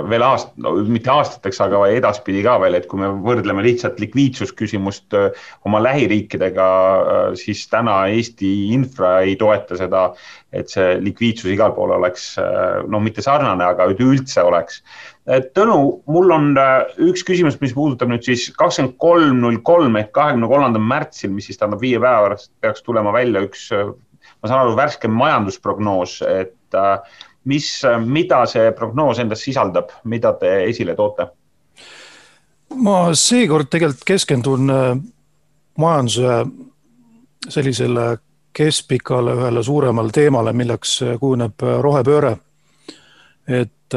veel 0.07 0.23
aast-, 0.23 0.53
no 0.63 0.71
mitte 0.87 1.11
aastateks, 1.11 1.59
aga 1.65 1.81
edaspidi 1.91 2.43
ka 2.45 2.55
veel, 2.63 2.77
et 2.79 2.87
kui 2.91 3.01
me 3.01 3.11
võrdleme 3.25 3.65
lihtsalt 3.65 3.99
likviidsusküsimust 4.03 5.17
oma 5.67 5.83
lähiriikidega, 5.83 6.69
siis 7.39 7.65
täna 7.71 8.01
Eesti 8.13 8.53
infra 8.77 9.17
ei 9.27 9.35
toeta 9.39 9.79
seda, 9.79 10.07
et 10.55 10.71
see 10.71 10.95
likviidsus 11.03 11.51
igal 11.51 11.75
pool 11.75 11.91
oleks 11.99 12.31
no 12.87 13.03
mitte 13.03 13.25
sarnane, 13.25 13.67
aga 13.67 13.91
üldse 13.91 14.45
oleks. 14.47 14.79
Tõnu, 15.53 15.75
mul 16.09 16.31
on 16.33 16.53
üks 17.05 17.21
küsimus, 17.27 17.59
mis 17.61 17.75
puudutab 17.75 18.09
nüüd 18.09 18.23
siis 18.25 18.47
kakskümmend 18.57 18.95
kolm, 19.03 19.43
null 19.43 19.59
kolm 19.67 19.99
ehk 19.99 20.15
kahekümne 20.15 20.47
kolmandal 20.49 20.81
märtsil, 20.81 21.35
mis 21.35 21.51
siis 21.51 21.59
tähendab 21.59 21.83
viie 21.83 21.99
päeva 21.99 22.29
pärast 22.29 22.53
peaks 22.63 22.87
tulema 22.87 23.13
välja 23.13 23.43
üks 23.45 23.67
ma 24.41 24.49
saan 24.49 24.63
aru, 24.63 24.75
värske 24.77 25.07
majandusprognoos, 25.11 26.21
et 26.21 26.75
äh, 26.75 27.19
mis, 27.49 27.67
mida 28.05 28.43
see 28.49 28.71
prognoos 28.77 29.19
endas 29.19 29.43
sisaldab, 29.43 29.91
mida 30.03 30.33
te 30.39 30.63
esile 30.69 30.95
toote? 30.95 31.29
ma 32.69 33.09
seekord 33.17 33.65
tegelikult 33.73 34.05
keskendun 34.05 34.69
äh, 34.69 34.89
majanduse 35.81 36.43
sellisele 37.49 38.17
keskpikale 38.53 39.33
ühele 39.37 39.63
suuremale 39.63 40.13
teemale, 40.13 40.53
milleks 40.53 40.99
äh, 41.03 41.15
kujuneb 41.19 41.65
rohepööre. 41.81 42.37
et 43.49 43.95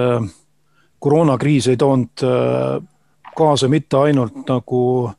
koroonakriis 0.99 1.67
ei 1.69 1.77
toonud 1.77 2.23
kaasa 3.37 3.69
mitte 3.69 3.99
ainult 3.99 4.49
nagu 4.49 5.11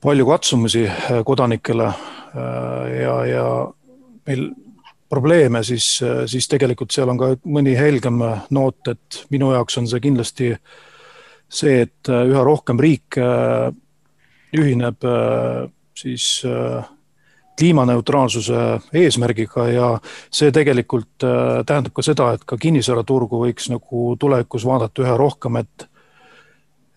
palju 0.00 0.26
katsumusi 0.26 0.84
kodanikele 1.26 1.88
ja, 2.34 3.14
ja 3.26 3.46
meil 4.26 4.44
probleeme, 5.10 5.64
siis, 5.66 5.98
siis 6.30 6.46
tegelikult 6.48 6.94
seal 6.94 7.10
on 7.10 7.18
ka 7.18 7.32
mõni 7.50 7.74
helgem 7.78 8.20
noot, 8.54 8.92
et 8.92 9.24
minu 9.34 9.50
jaoks 9.54 9.80
on 9.80 9.88
see 9.90 10.02
kindlasti 10.04 10.52
see, 11.50 11.80
et 11.82 12.10
üha 12.10 12.44
rohkem 12.46 12.78
riike 12.78 13.26
ühineb 14.54 15.06
siis 15.98 16.26
kliimaneutraalsuse 17.60 18.60
eesmärgiga 19.02 19.66
ja 19.68 19.88
see 20.32 20.52
tegelikult 20.54 21.26
tähendab 21.66 21.92
ka 21.92 22.04
seda, 22.06 22.30
et 22.34 22.46
ka 22.48 22.56
kinnisvaraturgu 22.60 23.42
võiks 23.44 23.68
nagu 23.72 24.14
tulevikus 24.20 24.64
vaadata 24.66 25.04
üha 25.04 25.16
rohkem, 25.20 25.60
et 25.60 25.88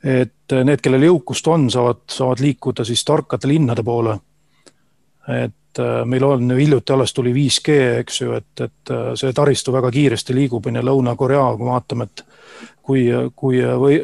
et 0.03 0.53
need, 0.67 0.81
kellel 0.83 1.05
jõukust 1.07 1.47
on, 1.47 1.69
saavad, 1.71 2.01
saavad 2.11 2.41
liikuda 2.43 2.83
siis 2.83 3.05
tarkade 3.07 3.47
linnade 3.47 3.85
poole 3.87 4.17
et 5.27 5.59
et 5.73 6.05
meil 6.05 6.21
on 6.21 6.51
ju 6.51 6.55
hiljuti 6.57 6.93
alles 6.93 7.13
tuli 7.17 7.31
5G, 7.33 7.75
eks 8.03 8.19
ju, 8.21 8.35
et, 8.37 8.61
et 8.61 8.91
see 9.17 9.33
taristu 9.33 9.73
väga 9.73 9.89
kiiresti 9.89 10.35
liigub, 10.37 10.67
on 10.69 10.77
ju, 10.77 10.83
Lõuna-Korea, 10.85 11.47
kui 11.57 11.65
vaatame, 11.65 12.05
et 12.05 12.21
kui, 12.85 13.07
kui 13.35 13.63
või 13.81 13.97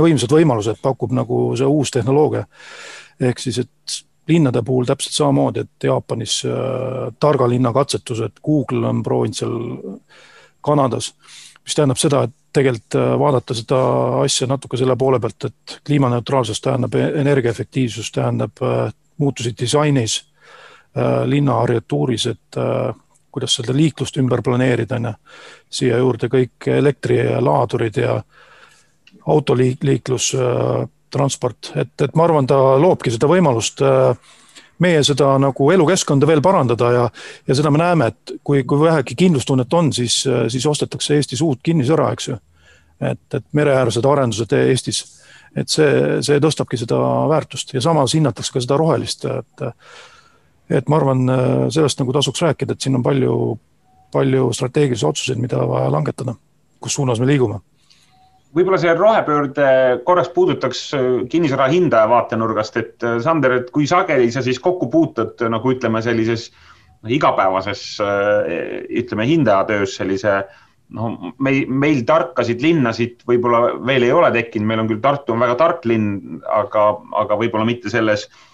võimsad 0.00 0.32
võimalused 0.32 0.80
pakub 0.82 1.12
nagu 1.12 1.50
see 1.58 1.68
uus 1.68 1.92
tehnoloogia. 1.94 2.46
ehk 3.20 3.38
siis, 3.38 3.58
et 3.58 3.98
linnade 4.28 4.62
puhul 4.62 4.88
täpselt 4.88 5.14
samamoodi, 5.14 5.60
et 5.60 5.84
Jaapanis 5.84 6.42
äh, 6.48 7.12
targa 7.20 7.48
linna 7.48 7.72
katsetused, 7.72 8.40
Google 8.44 8.88
on 8.88 9.02
proovinud 9.02 9.36
seal 9.36 9.58
Kanadas, 10.64 11.12
mis 11.64 11.76
tähendab 11.76 12.00
seda, 12.00 12.22
et 12.24 12.34
tegelikult 12.56 12.96
äh, 12.96 13.10
vaadata 13.20 13.54
seda 13.54 13.80
asja 14.22 14.48
natuke 14.48 14.80
selle 14.80 14.96
poole 14.96 15.20
pealt, 15.20 15.50
et 15.50 15.80
kliimaneutraalsus 15.86 16.64
tähendab 16.64 16.96
e-, 16.96 17.10
energiaefektiivsus, 17.20 18.12
tähendab 18.16 18.64
äh, 18.64 18.88
muutusi 19.18 19.52
disainis 19.58 20.22
äh,, 20.96 21.24
linna 21.28 21.58
arhitektuuris, 21.62 22.26
et 22.26 22.58
äh, 22.60 22.94
kuidas 23.34 23.56
seda 23.58 23.74
liiklust 23.74 24.16
ümber 24.22 24.42
planeerida, 24.42 24.96
on 24.96 25.10
ju. 25.10 25.14
siia 25.70 25.98
juurde 25.98 26.30
kõik 26.30 26.68
elektrilaadurid 26.70 27.98
ja 28.02 28.20
autoliiklus 29.26 30.32
äh,, 30.38 30.86
transport, 31.14 31.72
et, 31.76 31.94
et 32.02 32.14
ma 32.14 32.24
arvan, 32.26 32.46
ta 32.46 32.58
loobki 32.80 33.12
seda 33.14 33.30
võimalust 33.30 33.82
meie 34.82 35.02
seda 35.06 35.34
nagu 35.38 35.68
elukeskkonda 35.70 36.26
veel 36.26 36.42
parandada 36.42 36.90
ja, 36.92 37.04
ja 37.46 37.56
seda 37.56 37.70
me 37.70 37.78
näeme, 37.78 38.08
et 38.10 38.34
kui, 38.44 38.64
kui 38.66 38.80
vähegi 38.80 39.14
kindlustunnet 39.18 39.72
on, 39.78 39.92
siis, 39.94 40.24
siis 40.50 40.66
ostetakse 40.66 41.14
Eestis 41.14 41.42
uut 41.46 41.62
kinnisvara, 41.62 42.10
eks 42.16 42.28
ju. 42.28 42.38
et, 43.00 43.22
et 43.34 43.46
mereäärsed 43.52 44.06
arendused 44.10 44.56
Eestis, 44.58 45.04
et 45.56 45.70
see, 45.70 46.18
see 46.26 46.40
tõstabki 46.42 46.78
seda 46.80 46.98
väärtust 47.30 47.74
ja 47.74 47.82
samas 47.84 48.16
hinnatakse 48.18 48.56
ka 48.56 48.64
seda 48.64 48.78
rohelist, 48.80 49.24
et 49.30 49.66
et 50.70 50.88
ma 50.88 50.98
arvan, 51.00 51.28
sellest 51.74 52.00
nagu 52.00 52.14
tasuks 52.16 52.42
rääkida, 52.44 52.74
et 52.74 52.84
siin 52.84 52.96
on 52.98 53.04
palju, 53.04 53.36
palju 54.14 54.50
strateegilisi 54.56 55.06
otsuseid, 55.06 55.40
mida 55.42 55.60
vaja 55.68 55.92
langetada, 55.92 56.36
kus 56.80 56.96
suunas 56.96 57.20
me 57.20 57.28
liigume. 57.28 57.60
Võib-olla 58.54 58.78
see 58.78 58.92
rohepöörde 58.94 59.68
korraks 60.06 60.30
puudutaks 60.34 60.82
äh, 60.94 61.06
kinnisvara 61.30 61.66
hindaja 61.72 62.06
vaatenurgast, 62.10 62.76
et 62.78 63.06
äh, 63.06 63.16
Sander, 63.22 63.58
et 63.58 63.72
kui 63.74 63.88
sageli 63.90 64.30
sa 64.30 64.44
siis 64.46 64.60
kokku 64.62 64.86
puutud 64.92 65.42
nagu 65.50 65.72
ütleme, 65.74 66.02
sellises 66.04 66.52
igapäevases 67.04 67.80
ütleme 68.00 69.26
hindajatöös 69.28 69.98
sellise 69.98 70.38
noh, 70.96 71.34
meil, 71.42 71.66
meil 71.68 71.98
tarkasid 72.08 72.62
linnasid 72.64 73.26
võib-olla 73.28 73.74
veel 73.84 74.06
ei 74.06 74.14
ole 74.14 74.30
tekkinud, 74.32 74.70
meil 74.70 74.80
on 74.80 74.88
küll 74.88 75.02
Tartu 75.04 75.34
on 75.34 75.44
väga 75.44 75.58
tark 75.60 75.84
linn, 75.90 76.38
aga, 76.48 76.86
aga 77.20 77.36
võib-olla 77.42 77.66
mitte 77.68 77.92
selles 77.92 78.24
äh, 78.30 78.53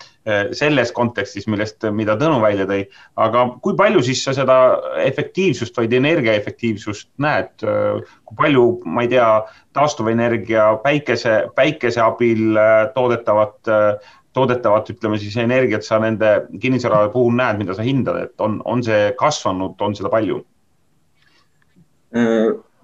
selles 0.53 0.93
kontekstis, 0.93 1.47
millest, 1.49 1.85
mida 1.97 2.17
Tõnu 2.21 2.41
välja 2.43 2.67
tõi. 2.69 2.85
aga 3.17 3.47
kui 3.65 3.75
palju 3.77 4.03
siis 4.05 4.23
sa 4.25 4.35
seda 4.37 4.57
efektiivsust, 5.01 5.77
vaid 5.77 5.93
energiaefektiivsust 5.97 7.09
näed, 7.25 7.51
kui 7.61 8.37
palju, 8.37 8.65
ma 8.85 9.05
ei 9.07 9.09
tea, 9.15 9.29
taastuvenergia 9.77 10.75
päikese, 10.85 11.37
päikese 11.57 12.03
abil 12.05 12.59
toodetavat, 12.95 13.57
eh, 13.69 14.11
toodetavat, 14.37 14.91
ütleme 14.93 15.19
siis 15.19 15.37
energiat 15.41 15.85
sa 15.85 15.99
nende 15.99 16.47
kinnisvara 16.61 17.09
puhul 17.15 17.33
näed, 17.35 17.59
mida 17.59 17.75
sa 17.75 17.87
hindad, 17.87 18.21
et 18.23 18.45
on, 18.45 18.61
on 18.65 18.85
see 18.85 19.13
kasvanud, 19.19 19.81
on 19.81 19.97
seda 19.97 20.13
palju? 20.13 20.45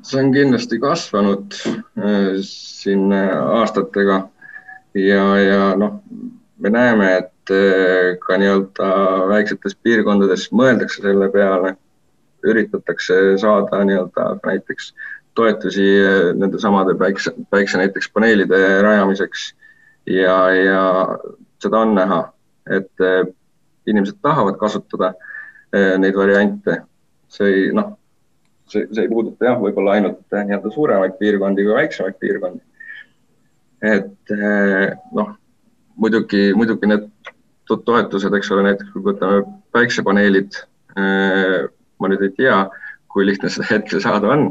see 0.07 0.21
on 0.23 0.29
kindlasti 0.31 0.77
kasvanud 0.79 1.55
siin 2.47 3.11
aastatega 3.11 4.21
ja, 4.95 5.25
ja 5.43 5.63
noh 5.75 5.97
me 6.59 6.71
näeme, 6.71 7.09
et 7.17 7.51
äh, 7.51 8.17
ka 8.27 8.39
nii-öelda 8.41 8.89
väiksetes 9.29 9.77
piirkondades 9.83 10.49
mõeldakse 10.57 11.05
selle 11.05 11.29
peale, 11.33 11.75
üritatakse 12.47 13.37
saada 13.41 13.83
nii-öelda 13.85 14.29
näiteks 14.47 14.93
toetusi 15.37 15.87
äh, 16.01 16.31
nende 16.39 16.61
samade 16.63 16.97
päikse, 16.99 17.35
päikse 17.53 17.81
näiteks 17.83 18.11
paneelide 18.15 18.63
rajamiseks 18.87 19.51
ja, 20.13 20.39
ja 20.57 20.83
seda 21.63 21.85
on 21.85 21.95
näha, 21.99 22.23
et 22.71 23.05
äh, 23.05 23.23
inimesed 23.87 24.21
tahavad 24.23 24.59
kasutada 24.61 25.15
neid 25.77 26.15
variante. 26.17 26.77
see 27.29 27.49
ei, 27.53 27.65
noh, 27.75 27.91
see, 28.71 28.87
see 28.95 29.03
ei 29.03 29.11
puuduta 29.11 29.45
jah, 29.45 29.59
võib-olla 29.61 29.97
ainult 29.99 30.23
nii-öelda 30.33 30.71
suuremaid 30.73 31.17
piirkondi 31.19 31.67
või 31.67 31.75
väiksemaid 31.83 32.17
piirkondi. 32.23 32.63
et 33.85 34.33
noh 35.13 35.35
muidugi, 35.97 36.51
muidugi 36.57 36.91
need 36.91 37.07
toetused, 37.67 38.35
eks 38.37 38.51
ole, 38.55 38.65
näiteks 38.69 38.93
kui 38.95 39.05
võtame 39.07 39.43
päiksepaneelid, 39.75 40.59
äh, 40.99 41.67
ma 42.01 42.11
nüüd 42.13 42.23
ei 42.27 42.35
tea, 42.37 42.61
kui 43.13 43.27
lihtne 43.27 43.51
seda 43.53 43.67
hetkel 43.71 44.03
saada 44.05 44.31
on, 44.35 44.47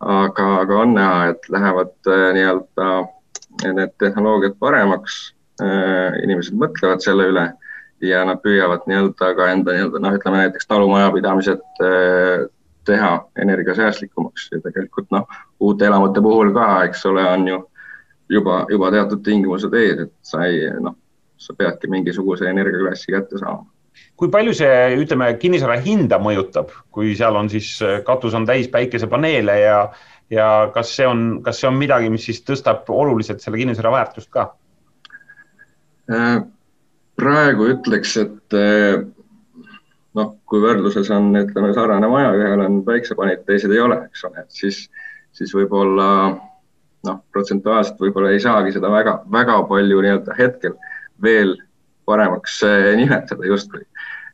aga, 0.00 0.46
aga 0.62 0.80
on 0.84 0.94
näha, 0.96 1.34
et 1.34 1.50
lähevad 1.52 1.92
äh, 2.08 2.30
nii-öelda 2.38 2.88
need 3.64 3.92
tehnoloogiad 4.02 4.56
paremaks. 4.58 5.34
Äh, 5.62 6.16
inimesed 6.24 6.56
mõtlevad 6.58 7.04
selle 7.04 7.28
üle 7.30 7.44
ja 8.02 8.24
nad 8.26 8.40
püüavad 8.42 8.88
nii-öelda 8.90 9.28
ka 9.38 9.50
enda 9.52 9.76
nii-öelda 9.76 10.00
noh, 10.02 10.16
ütleme 10.18 10.40
näiteks 10.42 10.66
talumajapidamised 10.66 11.62
teha 12.84 13.12
energiasäästlikumaks 13.40 14.48
ja 14.52 14.58
tegelikult 14.64 15.06
noh, 15.14 15.28
uute 15.62 15.86
elamute 15.86 16.20
puhul 16.24 16.50
ka, 16.56 16.66
eks 16.88 17.06
ole, 17.06 17.22
on 17.36 17.46
ju 17.48 17.60
juba, 18.30 18.64
juba 18.70 18.90
teatud 18.94 19.22
tingimused 19.24 19.74
ees, 19.74 20.06
et 20.06 20.12
sa 20.24 20.46
ei 20.48 20.66
noh, 20.80 20.96
sa 21.40 21.54
peadki 21.58 21.90
mingisuguse 21.90 22.48
energiaklassi 22.48 23.12
kätte 23.12 23.40
saama. 23.40 23.66
kui 24.18 24.30
palju 24.30 24.54
see, 24.54 24.96
ütleme, 24.98 25.28
kinnisvara 25.38 25.76
hinda 25.82 26.18
mõjutab, 26.22 26.72
kui 26.94 27.14
seal 27.18 27.36
on 27.38 27.50
siis 27.50 27.76
katus 28.06 28.34
on 28.34 28.46
täis 28.46 28.68
päikesepaneele 28.72 29.60
ja 29.60 29.78
ja 30.32 30.70
kas 30.74 30.92
see 30.96 31.06
on, 31.06 31.42
kas 31.44 31.60
see 31.60 31.68
on 31.68 31.78
midagi, 31.78 32.10
mis 32.10 32.24
siis 32.28 32.40
tõstab 32.46 32.88
oluliselt 32.90 33.42
selle 33.44 33.60
kinnisvara 33.60 33.92
väärtust 33.94 34.30
ka? 34.34 34.48
Äh, 36.10 36.40
praegu 37.20 37.68
ütleks, 37.74 38.16
et 38.20 38.56
äh, 38.58 39.04
noh, 40.18 40.32
kui 40.48 40.62
võrdluses 40.64 41.10
on, 41.14 41.30
ütleme, 41.38 41.72
sarnane 41.76 42.10
maja, 42.10 42.32
ühel 42.38 42.64
on 42.64 42.80
päiksepaneelid, 42.86 43.44
teised 43.48 43.72
ei 43.74 43.82
ole, 43.84 44.00
eks 44.08 44.26
ole, 44.28 44.46
siis, 44.52 44.84
siis 45.36 45.54
võib-olla 45.56 46.08
noh, 47.06 47.20
protsentuaalselt 47.32 48.00
võib-olla 48.00 48.32
ei 48.34 48.42
saagi 48.42 48.74
seda 48.74 48.90
väga, 48.92 49.18
väga 49.32 49.60
palju 49.68 50.02
nii-öelda 50.04 50.36
hetkel 50.38 50.76
veel 51.22 51.56
paremaks 52.08 52.60
eh, 52.68 52.92
nimetada 52.98 53.46
justkui. 53.48 53.84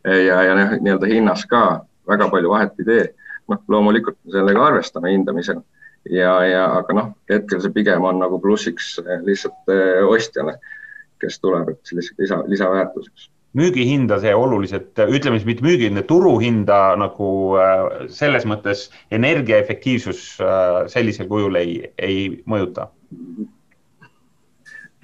ja, 0.04 0.42
ja 0.42 0.54
noh, 0.56 0.76
nii-öelda 0.80 1.10
hinnas 1.10 1.44
ka 1.50 1.84
väga 2.08 2.30
palju 2.30 2.50
vahet 2.50 2.78
ei 2.80 2.88
tee. 2.88 3.04
noh, 3.50 3.62
loomulikult 3.68 4.16
me 4.24 4.32
sellega 4.36 4.66
arvestame 4.66 5.10
hindamisel 5.10 5.62
ja, 6.10 6.34
ja 6.46 6.64
aga 6.78 6.94
noh, 6.96 7.10
hetkel 7.30 7.60
see 7.60 7.74
pigem 7.74 8.04
on 8.06 8.20
nagu 8.22 8.38
plussiks 8.40 8.94
eh, 9.02 9.18
lihtsalt 9.26 9.74
eh, 9.74 10.00
ostjale, 10.06 10.56
kes 11.20 11.40
tuleb, 11.40 11.74
et 11.74 11.94
lisa, 12.18 12.42
lisaväärtuseks 12.46 13.28
müügihinda 13.58 14.20
see 14.22 14.34
oluliselt, 14.36 14.92
ütleme 14.98 15.38
siis 15.38 15.46
mitte 15.48 15.64
müügihinda, 15.66 16.04
turuhinda 16.06 16.80
nagu 17.00 17.30
äh, 17.58 17.86
selles 18.14 18.46
mõttes 18.46 18.88
energiaefektiivsus 19.14 20.20
äh, 20.44 20.82
sellisel 20.92 21.26
kujul 21.30 21.58
ei, 21.58 21.80
ei 21.98 22.20
mõjuta? 22.46 22.90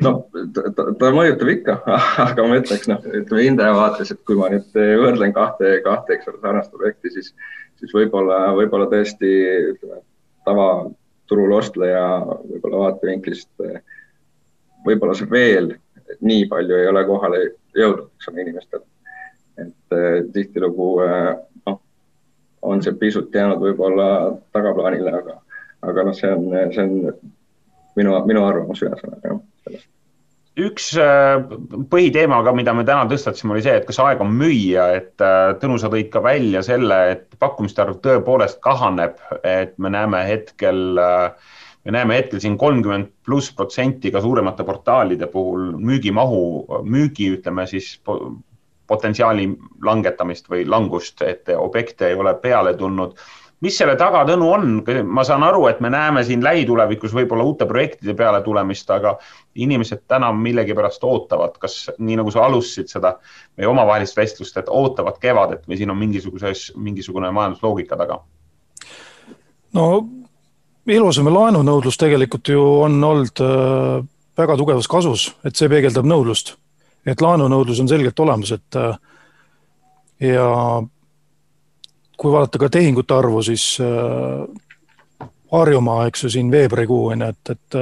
no 0.05 0.13
ta, 0.55 0.63
ta, 0.77 0.87
ta 1.01 1.11
mõjutab 1.17 1.51
ikka, 1.57 1.79
aga 2.29 2.47
ma 2.47 2.61
ütleks, 2.61 2.87
noh, 2.91 3.03
ütleme 3.23 3.47
hindaja 3.49 3.77
vaates, 3.77 4.13
et 4.15 4.23
kui 4.29 4.39
ma 4.39 4.51
nüüd 4.53 4.69
võrdlen 4.77 5.35
kahte, 5.37 5.79
kahte, 5.87 6.19
eks 6.19 6.31
ole, 6.31 6.43
sarnast 6.45 6.77
objekti, 6.77 7.15
siis, 7.17 7.33
siis 7.81 7.95
võib-olla, 7.97 8.45
võib-olla 8.59 8.87
tõesti 8.93 9.33
ütleme, 9.73 10.03
tavaturul 10.47 11.57
ostleja 11.57 12.05
võib-olla 12.23 12.85
vaatevinklist, 12.85 13.51
võib-olla 14.87 15.17
see 15.19 15.31
veel 15.33 15.73
nii 16.23 16.47
palju 16.51 16.77
ei 16.79 16.87
ole 16.87 17.03
kohale 17.09 17.41
jõudnud, 17.81 18.13
eks 18.17 18.31
ole, 18.31 18.45
inimestele. 18.45 18.85
et 19.63 19.97
äh, 19.97 20.21
tihtilugu 20.33 20.89
äh, 21.07 21.33
noh, 21.67 21.81
on 22.63 22.83
see 22.85 22.97
pisut 23.01 23.35
jäänud 23.35 23.63
võib-olla 23.63 24.09
tagaplaanile, 24.57 25.13
aga, 25.21 25.41
aga 25.83 26.07
noh, 26.09 26.17
see 26.17 26.33
on, 26.33 26.49
see 26.75 26.87
on 26.87 26.97
minu, 27.97 28.17
minu 28.29 28.45
arvamus 28.45 28.83
ühesõnaga 28.85 29.33
jah, 29.33 29.45
sellest 29.67 29.93
üks 30.57 30.95
äh, 30.97 31.43
põhiteema 31.93 32.39
ka, 32.45 32.53
mida 32.57 32.73
me 32.73 32.85
täna 32.89 33.05
tõstatasime, 33.11 33.53
oli 33.53 33.65
see, 33.67 33.75
et 33.77 33.85
kas 33.89 33.99
aeg 34.01 34.23
on 34.25 34.33
müüa, 34.39 34.87
et 34.97 35.25
Tõnu, 35.61 35.77
sa 35.81 35.91
tõid 35.93 36.09
ka 36.13 36.23
välja 36.25 36.63
selle, 36.65 36.97
et 37.13 37.37
pakkumiste 37.41 37.83
arv 37.85 37.99
tõepoolest 38.05 38.61
kahaneb, 38.65 39.21
et 39.45 39.77
me 39.77 39.93
näeme 39.93 40.23
hetkel 40.29 41.01
äh, 41.01 41.53
me 41.87 41.93
näeme 41.95 42.17
hetkel 42.19 42.41
siin 42.43 42.59
kolmkümmend 42.59 43.13
pluss 43.25 43.53
protsenti 43.55 44.11
ka 44.11 44.21
suuremate 44.21 44.65
portaalide 44.67 45.29
puhul 45.31 45.71
müügimahu, 45.79 46.41
müügi, 46.83 47.31
ütleme 47.39 47.67
siis 47.71 48.01
potentsiaali 48.87 49.49
langetamist 49.87 50.51
või 50.51 50.65
langust, 50.67 51.23
et 51.23 51.49
objekte 51.55 52.11
ei 52.11 52.19
ole 52.19 52.35
peale 52.43 52.75
tulnud. 52.75 53.15
mis 53.61 53.79
selle 53.79 53.95
taga, 53.97 54.25
Tõnu, 54.29 54.51
on? 54.53 55.07
ma 55.09 55.25
saan 55.25 55.43
aru, 55.43 55.67
et 55.67 55.81
me 55.81 55.91
näeme 55.91 56.25
siin 56.25 56.43
lähitulevikus 56.45 57.15
võib-olla 57.15 57.45
uute 57.45 57.67
projektide 57.67 58.15
peale 58.15 58.43
tulemist, 58.43 58.91
aga 58.91 59.17
inimesed 59.55 60.03
täna 60.09 60.33
millegipärast 60.33 61.05
ootavad, 61.05 61.57
kas 61.59 61.91
nii 61.99 62.17
nagu 62.17 62.31
sa 62.31 62.45
alustasid 62.45 62.91
seda 62.93 63.17
meie 63.57 63.71
omavahelist 63.71 64.17
vestlust, 64.17 64.59
et 64.59 64.69
ootavad 64.69 65.19
kevadet 65.23 65.65
või 65.69 65.79
siin 65.79 65.91
on 65.91 65.99
mingisuguses, 66.03 66.73
mingisugune 66.77 67.31
majandusloogika 67.31 67.97
taga? 67.97 68.21
no 69.73 69.89
eluaseme 70.87 71.33
laenunõudlus 71.35 71.99
tegelikult 71.99 72.49
ju 72.49 72.63
on 72.85 72.99
olnud 73.05 73.43
äh, 73.43 74.05
väga 74.39 74.57
tugevas 74.57 74.89
kasus, 74.89 75.31
et 75.45 75.57
see 75.57 75.71
peegeldab 75.73 76.07
nõudlust. 76.07 76.57
et 77.07 77.21
laenunõudlus 77.23 77.81
on 77.81 77.89
selgelt 77.89 78.21
olemas, 78.21 78.51
et 78.53 78.77
äh, 78.77 78.99
ja 80.21 80.47
kui 82.17 82.33
vaadata 82.33 82.59
ka 82.59 82.69
tehingute 82.69 83.15
arvu, 83.15 83.43
siis 83.43 83.77
äh, 83.81 84.47
Harjumaa, 85.53 86.07
eks 86.11 86.25
ju, 86.25 86.31
siin 86.31 86.51
veebruarikuu 86.51 87.13
on 87.13 87.23
ju, 87.23 87.29
et, 87.29 87.51
et 87.51 87.77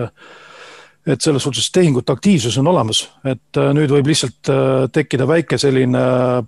et 1.06 1.20
selles 1.20 1.42
suhtes 1.42 1.66
tehingute 1.72 2.12
aktiivsus 2.12 2.56
on 2.58 2.68
olemas, 2.72 3.02
et 3.28 3.58
äh, 3.60 3.70
nüüd 3.76 3.92
võib 3.92 4.08
lihtsalt 4.08 4.48
äh, 4.52 4.86
tekkida 4.92 5.26
väike 5.28 5.58
selline 5.60 6.04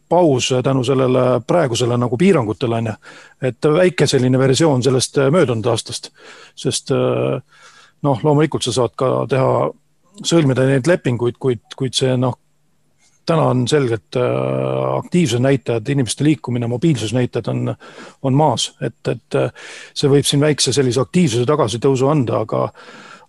paus 0.09 0.49
tänu 0.65 0.85
sellele 0.85 1.27
praegusele 1.47 1.99
nagu 2.01 2.17
piirangutele 2.17 2.81
on 2.81 2.91
ju. 2.91 2.95
et 3.43 3.69
väike 3.73 4.07
selline 4.09 4.39
versioon 4.39 4.83
sellest 4.83 5.19
möödunud 5.31 5.67
aastast, 5.69 6.11
sest 6.57 6.91
noh, 6.91 8.25
loomulikult 8.25 8.65
sa 8.65 8.73
saad 8.73 8.97
ka 8.97 9.11
teha, 9.29 9.69
sõlmida 10.25 10.65
neid 10.65 10.89
lepinguid, 10.89 11.37
kuid, 11.39 11.65
kuid 11.77 11.95
see 11.95 12.17
noh, 12.17 12.39
täna 13.27 13.51
on 13.53 13.65
selgelt 13.69 14.17
aktiivsuse 14.17 15.43
näitajad, 15.43 15.89
inimeste 15.93 16.25
liikumine, 16.25 16.69
mobiilsusnäitajad 16.71 17.51
on, 17.53 17.75
on 18.23 18.39
maas, 18.39 18.71
et, 18.81 19.01
et 19.11 19.39
see 19.93 20.09
võib 20.09 20.25
siin 20.25 20.41
väikse 20.41 20.73
sellise 20.73 21.03
aktiivsuse 21.03 21.45
tagasitõusu 21.49 22.09
anda, 22.09 22.45
aga 22.47 22.71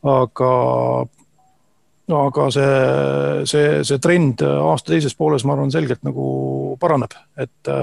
aga 0.08 0.52
aga 2.16 2.48
see, 2.54 2.70
see, 3.50 3.68
see 3.88 4.00
trend 4.00 4.44
aasta 4.48 4.94
teises 4.94 5.16
pooles, 5.18 5.44
ma 5.44 5.58
arvan, 5.58 5.74
selgelt 5.74 6.06
nagu 6.08 6.28
paraneb, 6.80 7.16
et 7.36 7.76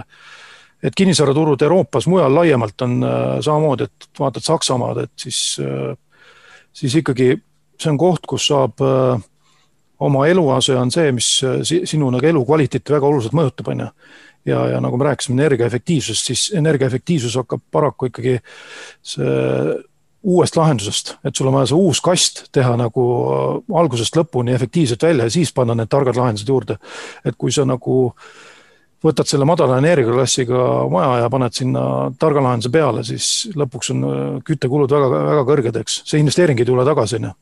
et 0.84 0.92
kinnisvaraturud 0.96 1.62
Euroopas 1.64 2.06
mujal 2.12 2.34
laiemalt 2.34 2.82
on 2.84 2.98
äh, 3.04 3.20
samamoodi, 3.40 3.88
et 3.88 4.20
vaatad 4.20 4.44
Saksamaad, 4.44 5.04
et 5.06 5.12
siis, 5.16 5.38
äh, 5.64 5.94
siis 6.72 6.98
ikkagi 7.00 7.30
see 7.80 7.92
on 7.92 7.98
koht, 8.00 8.26
kus 8.28 8.50
saab 8.50 8.82
äh, 8.84 9.22
oma 10.04 10.26
eluase 10.28 10.76
on 10.76 10.92
see, 10.92 11.12
mis 11.16 11.30
sinu 11.88 12.10
nagu 12.12 12.28
elukvaliteeti 12.28 12.92
väga 12.92 13.08
oluliselt 13.08 13.36
mõjutab, 13.38 13.72
on 13.72 13.86
ju. 13.86 13.88
ja, 14.52 14.60
ja 14.74 14.80
nagu 14.84 15.00
me 15.00 15.08
rääkisime 15.08 15.40
energiaefektiivsusest, 15.40 16.28
siis 16.28 16.44
energiaefektiivsus 16.58 17.38
hakkab 17.40 17.64
paraku 17.72 18.10
ikkagi 18.12 18.36
see 19.14 19.32
uuest 20.24 20.56
lahendusest, 20.56 21.14
et 21.24 21.36
sul 21.36 21.50
on 21.50 21.58
vaja 21.58 21.70
see 21.70 21.78
uus 21.78 22.00
kast 22.04 22.46
teha 22.54 22.74
nagu 22.80 23.04
äh, 23.20 23.76
algusest 23.80 24.16
lõpuni 24.16 24.54
efektiivselt 24.56 25.04
välja 25.04 25.28
ja 25.28 25.36
siis 25.36 25.52
panna 25.52 25.76
need 25.78 25.92
targad 25.92 26.16
lahendused 26.16 26.48
juurde. 26.48 26.78
et 27.24 27.36
kui 27.38 27.52
sa 27.52 27.64
nagu 27.68 28.14
võtad 29.04 29.28
selle 29.28 29.44
madala 29.44 29.78
energiaklassiga 29.82 30.60
maja 30.92 31.24
ja 31.24 31.30
paned 31.32 31.56
sinna 31.56 31.84
targa 32.18 32.42
lahenduse 32.44 32.72
peale, 32.72 33.04
siis 33.04 33.50
lõpuks 33.54 33.92
on 33.92 34.04
äh, 34.08 34.22
küttekulud 34.44 34.90
väga, 34.90 35.10
väga 35.30 35.48
kõrged, 35.50 35.80
eks. 35.84 36.02
see 36.08 36.22
investeering 36.22 36.60
ei 36.60 36.68
tule 36.68 36.86
tagasi, 36.88 37.20
on 37.20 37.30
ju 37.30 37.34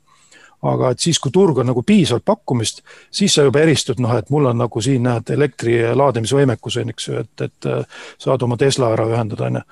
aga 0.63 0.93
et 0.95 1.03
siis, 1.03 1.19
kui 1.19 1.33
turg 1.35 1.59
on 1.59 1.67
nagu 1.67 1.83
piisavalt 1.87 2.25
pakkumist, 2.25 2.83
siis 3.11 3.35
sa 3.35 3.43
juba 3.47 3.63
eristud, 3.65 3.99
noh, 4.03 4.13
et 4.19 4.29
mul 4.31 4.47
on 4.53 4.61
nagu 4.63 4.83
siin 4.85 5.03
näed 5.03 5.33
elektri 5.35 5.79
laadimisvõimekus 5.99 6.79
on, 6.83 6.93
eks 6.95 7.09
ju, 7.09 7.23
et, 7.25 7.47
et 7.49 7.69
äh, 7.71 8.03
saad 8.23 8.45
oma 8.47 8.59
Tesla 8.61 8.93
ära 8.95 9.09
ühendada, 9.11 9.49
on 9.51 9.59
ju. 9.59 9.63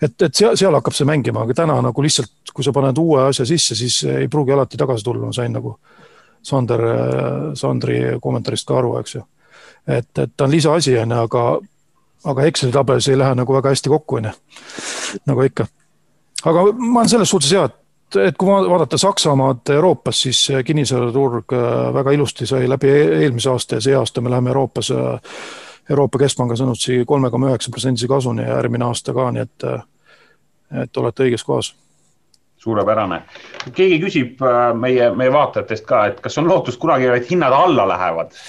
et, 0.00 0.16
et 0.16 0.34
seal, 0.34 0.56
seal 0.58 0.74
hakkab 0.78 0.96
see 0.98 1.06
mängima, 1.08 1.44
aga 1.46 1.56
täna 1.62 1.78
nagu 1.86 2.04
lihtsalt, 2.04 2.32
kui 2.52 2.66
sa 2.66 2.74
paned 2.74 2.98
uue 2.98 3.22
asja 3.28 3.46
sisse, 3.48 3.78
siis 3.78 4.00
ei 4.10 4.30
pruugi 4.30 4.54
alati 4.54 4.80
tagasi 4.80 5.06
tulla, 5.06 5.28
ma 5.28 5.36
sain 5.36 5.54
nagu 5.54 5.76
Sander, 6.42 6.80
äh, 6.90 7.44
Sandri 7.54 8.00
kommentaarist 8.22 8.66
ka 8.66 8.80
aru, 8.80 8.96
eks 8.98 9.14
ju. 9.14 9.22
et, 9.86 10.10
et 10.18 10.32
ta 10.36 10.48
on 10.48 10.56
lisaasi, 10.56 10.96
on 11.04 11.14
ju, 11.14 11.20
aga, 11.28 11.44
aga 12.34 12.48
Exceli 12.50 12.74
tabelis 12.74 13.08
ei 13.12 13.20
lähe 13.20 13.38
nagu 13.38 13.54
väga 13.54 13.70
hästi 13.76 13.94
kokku, 13.94 14.18
on 14.18 14.32
ju, 14.32 14.34
nagu 15.30 15.46
ikka 15.46 15.68
aga 16.42 16.64
ma 16.74 17.02
olen 17.02 17.10
selles 17.12 17.30
suhtes 17.30 17.52
hea, 17.54 17.64
et 17.68 17.78
et 18.16 18.36
kui 18.38 18.48
vaadata 18.48 18.98
Saksamaad 18.98 19.70
Euroopas, 19.74 20.22
siis 20.22 20.48
kinnisvaraturg 20.64 21.52
äh, 21.52 21.94
väga 21.94 22.10
ilusti 22.10 22.46
sai 22.46 22.68
läbi 22.68 22.90
e-, 22.90 23.20
eelmise 23.22 23.50
aasta 23.50 23.78
ja 23.78 23.84
see 23.84 23.94
aasta 23.96 24.20
me 24.20 24.30
läheme 24.30 24.50
Euroopas, 24.50 24.90
äh, 24.90 25.36
Euroopa 25.90 26.18
Keskpanga 26.18 26.56
sõnutsi 26.58 27.02
kolme 27.06 27.30
koma 27.30 27.50
üheksa 27.50 27.70
protsendise 27.70 28.08
kasvuni 28.08 28.44
ja 28.46 28.58
järgmine 28.58 28.86
aasta 28.88 29.14
ka, 29.16 29.30
nii 29.34 29.44
et, 29.46 29.68
äh, 29.68 29.86
et 30.84 30.96
olete 30.96 31.26
õiges 31.26 31.44
kohas. 31.46 31.72
Suurepärane. 32.62 33.22
keegi 33.74 33.98
küsib 34.04 34.42
meie, 34.78 35.08
meie 35.18 35.32
vaatajatest 35.34 35.86
ka, 35.86 36.04
et 36.06 36.20
kas 36.22 36.38
on 36.38 36.46
lootust 36.46 36.78
kunagi, 36.80 37.08
et 37.10 37.30
hinnad 37.30 37.52
alla 37.56 37.88
lähevad? 37.88 38.36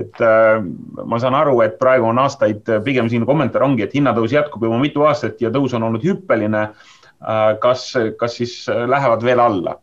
Et 0.00 0.20
ma 1.04 1.18
saan 1.18 1.34
aru, 1.34 1.56
et 1.64 1.72
praegu 1.78 2.06
on 2.06 2.18
aastaid, 2.22 2.62
pigem 2.86 3.08
siin 3.10 3.24
kommentaar 3.26 3.64
ongi, 3.66 3.82
et 3.82 3.94
hinnatõus 3.94 4.32
jätkub 4.32 4.62
juba 4.62 4.78
mitu 4.78 5.02
aastat 5.02 5.42
ja 5.42 5.50
tõus 5.50 5.74
on 5.74 5.82
olnud 5.82 6.04
hüppeline 6.06 6.68
kas, 7.60 7.92
kas 8.18 8.36
siis 8.40 8.56
äh, 8.68 8.86
lähevad 8.88 9.24
veel 9.24 9.42
alla? 9.42 9.76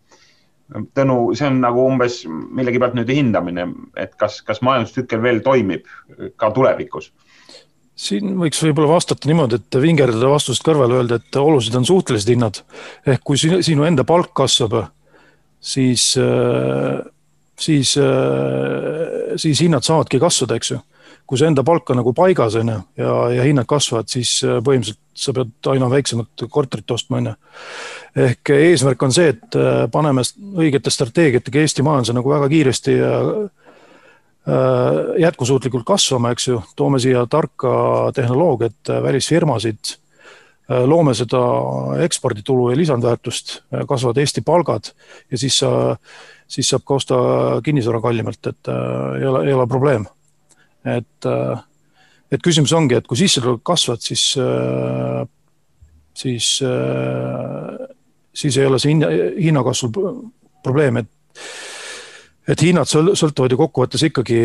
Tõnu, 0.67 1.31
see 1.37 1.47
on 1.47 1.61
nagu 1.63 1.85
umbes 1.87 2.25
millegi 2.27 2.79
pealt 2.81 2.97
nüüd 2.97 3.11
hindamine, 3.13 3.69
et 3.95 4.17
kas, 4.19 4.41
kas 4.43 4.59
majandustsükkel 4.65 5.21
veel 5.23 5.39
toimib 5.45 5.87
ka 6.35 6.51
tulevikus? 6.55 7.13
siin 7.97 8.35
võiks 8.37 8.59
võib-olla 8.61 8.91
vastata 8.91 9.25
niimoodi, 9.25 9.57
et 9.57 9.77
vingerdada 9.81 10.27
vastusest 10.29 10.61
kõrvale, 10.67 10.99
öelda, 10.99 11.17
et 11.17 11.37
olulised 11.39 11.73
on 11.79 11.87
suhtelised 11.87 12.29
hinnad. 12.29 12.59
ehk 13.07 13.23
kui 13.25 13.39
sinu 13.39 13.87
enda 13.87 14.03
palk 14.05 14.35
kasvab, 14.37 14.75
siis, 15.57 16.11
äh, 16.21 16.99
siis, 17.57 17.95
siis 19.41 19.63
hinnad 19.65 19.87
saavadki 19.87 20.19
kasvada, 20.21 20.59
eks 20.59 20.75
ju 20.75 20.81
kui 21.27 21.39
su 21.39 21.47
enda 21.47 21.63
palk 21.67 21.91
on 21.91 21.99
nagu 21.99 22.13
paigas, 22.15 22.55
on 22.59 22.71
ju, 22.71 22.77
ja, 23.01 23.11
ja 23.35 23.45
hinnad 23.47 23.67
kasvavad, 23.69 24.07
siis 24.11 24.39
äh, 24.47 24.61
põhimõtteliselt 24.63 25.03
sa 25.17 25.33
pead 25.33 25.69
aina 25.73 25.89
väiksemat 25.89 26.45
korterit 26.53 26.91
ostma, 26.93 27.19
on 27.19 27.29
ju. 27.31 27.35
ehk 28.27 28.51
eesmärk 28.53 29.03
on 29.03 29.13
see, 29.15 29.33
et 29.33 29.59
äh, 29.59 29.83
paneme 29.91 30.23
õigete 30.23 30.93
strateegiatega 30.93 31.63
Eesti 31.63 31.85
majanduse 31.85 32.15
nagu 32.15 32.31
väga 32.31 32.49
kiiresti 32.53 32.97
ja 32.97 33.13
äh, 33.27 35.13
jätkusuutlikult 35.25 35.87
kasvama, 35.87 36.31
eks 36.31 36.47
ju, 36.53 36.61
toome 36.79 37.01
siia 37.03 37.25
tarka 37.29 37.71
tehnoloogiat, 38.15 38.95
välisfirmasid, 39.03 39.97
loome 40.67 41.13
seda 41.15 41.39
eksporditulu 42.03 42.73
ja 42.73 42.75
lisandväärtust, 42.75 43.53
kasvavad 43.87 44.17
Eesti 44.19 44.41
palgad 44.43 44.89
ja 45.31 45.39
siis 45.39 45.61
sa, 45.61 45.69
siis 46.43 46.67
saab 46.67 46.83
ka 46.83 46.97
osta 46.99 47.19
kinnisvara 47.63 48.01
kallimalt, 48.03 48.49
et 48.51 48.71
ei 48.71 49.29
ole, 49.29 49.45
ei 49.47 49.55
ole 49.55 49.67
probleem 49.71 50.03
et, 50.95 51.25
äh, 51.25 51.59
et 52.31 52.43
küsimus 52.43 52.73
ongi, 52.75 52.97
et 52.97 53.07
kui 53.07 53.19
sissetulekud 53.19 53.65
kasvavad, 53.67 54.03
siis, 54.03 54.23
äh, 54.41 55.23
siis, 56.17 56.59
äh, 56.63 57.87
siis 58.33 58.57
ei 58.57 58.65
ole 58.65 58.79
see 58.79 58.93
hinna, 58.95 59.11
hinnakasvul 59.37 60.21
probleem, 60.63 61.03
et 61.03 61.13
et 62.47 62.61
hinnad 62.63 62.87
sõltuvad 62.87 63.51
ju 63.51 63.57
kokkuvõttes 63.59 64.05
ikkagi 64.07 64.37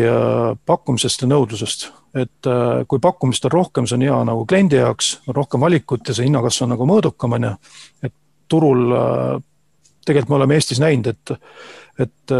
pakkumisest 0.67 1.21
ja 1.23 1.27
nõudlusest. 1.31 1.85
et 2.19 2.49
kui 2.87 2.99
pakkumist 2.99 3.45
on 3.47 3.51
rohkem, 3.51 3.87
see 3.87 3.95
on 3.95 4.01
hea 4.03 4.17
nagu 4.27 4.43
kliendi 4.45 4.75
jaoks, 4.75 5.21
on 5.27 5.35
rohkem 5.35 5.63
valikut 5.63 6.07
ja 6.07 6.13
see 6.13 6.27
hinnakasv 6.27 6.65
on 6.65 6.73
nagu 6.75 6.85
mõõdukam, 6.85 7.37
on 7.37 7.47
ju. 7.47 7.53
et 8.03 8.13
turul, 8.51 8.91
tegelikult 10.03 10.29
me 10.29 10.35
oleme 10.35 10.59
Eestis 10.59 10.83
näinud, 10.83 11.07
et, 11.07 11.31
et, 11.97 12.35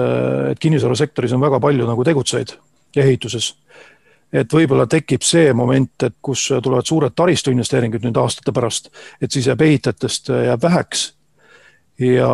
et 0.52 0.60
kinnisvarasektoris 0.60 1.32
on 1.32 1.48
väga 1.48 1.62
palju 1.64 1.88
nagu 1.88 2.04
tegutsejaid 2.12 2.58
ja 2.96 3.04
ehituses 3.04 3.54
et 4.34 4.54
võib-olla 4.54 4.88
tekib 4.90 5.22
see 5.26 5.54
moment, 5.54 6.08
et 6.08 6.16
kus 6.22 6.48
tulevad 6.64 6.88
suured 6.90 7.14
taristuinvesteeringud 7.16 8.06
nüüd 8.06 8.18
aastate 8.18 8.54
pärast, 8.56 8.90
et 9.22 9.32
siis 9.32 9.48
jääb 9.48 9.62
ehitajatest 9.62 10.34
jääb 10.34 10.64
väheks. 10.64 11.14
ja 12.00 12.30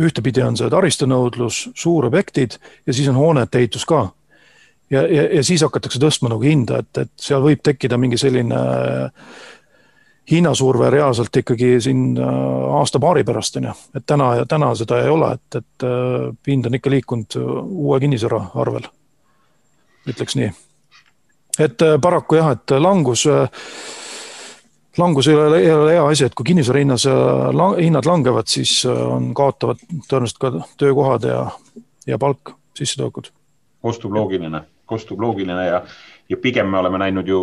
ühtepidi 0.00 0.42
on 0.42 0.56
see 0.56 0.70
taristunõudlus, 0.72 1.68
suurobjektid 1.76 2.56
ja 2.86 2.94
siis 2.96 3.08
on 3.12 3.20
hoonete 3.20 3.58
ehitus 3.58 3.84
ka. 3.84 4.08
ja, 4.90 5.02
ja, 5.02 5.26
ja 5.36 5.44
siis 5.44 5.62
hakatakse 5.62 6.00
tõstma 6.00 6.32
nagu 6.32 6.42
hinda, 6.42 6.80
et, 6.80 7.04
et 7.04 7.12
seal 7.20 7.42
võib 7.44 7.60
tekkida 7.62 7.98
mingi 8.00 8.18
selline 8.18 8.60
hinnasurve 10.30 10.90
reaalselt 10.90 11.36
ikkagi 11.36 11.80
siin 11.82 12.14
äh, 12.18 12.26
aasta-paari 12.78 13.24
pärast 13.26 13.56
on 13.60 13.68
ju, 13.70 13.76
et 13.98 14.06
täna 14.06 14.34
ja 14.40 14.46
täna 14.48 14.72
seda 14.78 15.02
ei 15.02 15.12
ole, 15.12 15.34
et, 15.36 15.60
et 15.60 15.86
äh, 15.86 16.30
hind 16.48 16.70
on 16.70 16.80
ikka 16.80 16.90
liikunud 16.96 17.38
uue 17.66 18.00
kinnisvara 18.00 18.44
arvel. 18.54 18.88
ütleks 20.08 20.36
nii 20.38 20.50
et 21.58 21.82
äh, 21.82 21.96
paraku 22.02 22.38
jah, 22.38 22.52
et 22.56 22.74
langus, 22.78 23.26
äh, 23.26 23.48
langus 24.98 25.28
ei 25.28 25.34
ole, 25.34 25.60
ei 25.60 25.72
ole 25.72 25.92
hea 25.96 26.06
asi, 26.06 26.24
et 26.28 26.34
kui 26.34 26.48
kinnisvara 26.52 26.82
hinnas 26.82 27.06
äh, 27.10 27.60
hinnad 27.80 28.08
langevad, 28.08 28.48
siis 28.50 28.80
on, 28.86 29.32
kaotavad 29.34 29.82
tõenäoliselt 30.08 30.40
ka 30.40 30.52
töökohad 30.80 31.26
ja, 31.28 31.46
ja 32.06 32.18
palk, 32.18 32.54
sissetulekud. 32.78 33.32
ostub 33.82 34.14
loogiline 34.14 34.64
kostub 34.90 35.20
loogiline 35.22 35.66
ja, 35.66 35.84
ja 36.28 36.36
pigem 36.42 36.70
me 36.70 36.80
oleme 36.80 36.98
näinud 36.98 37.28
ju 37.30 37.40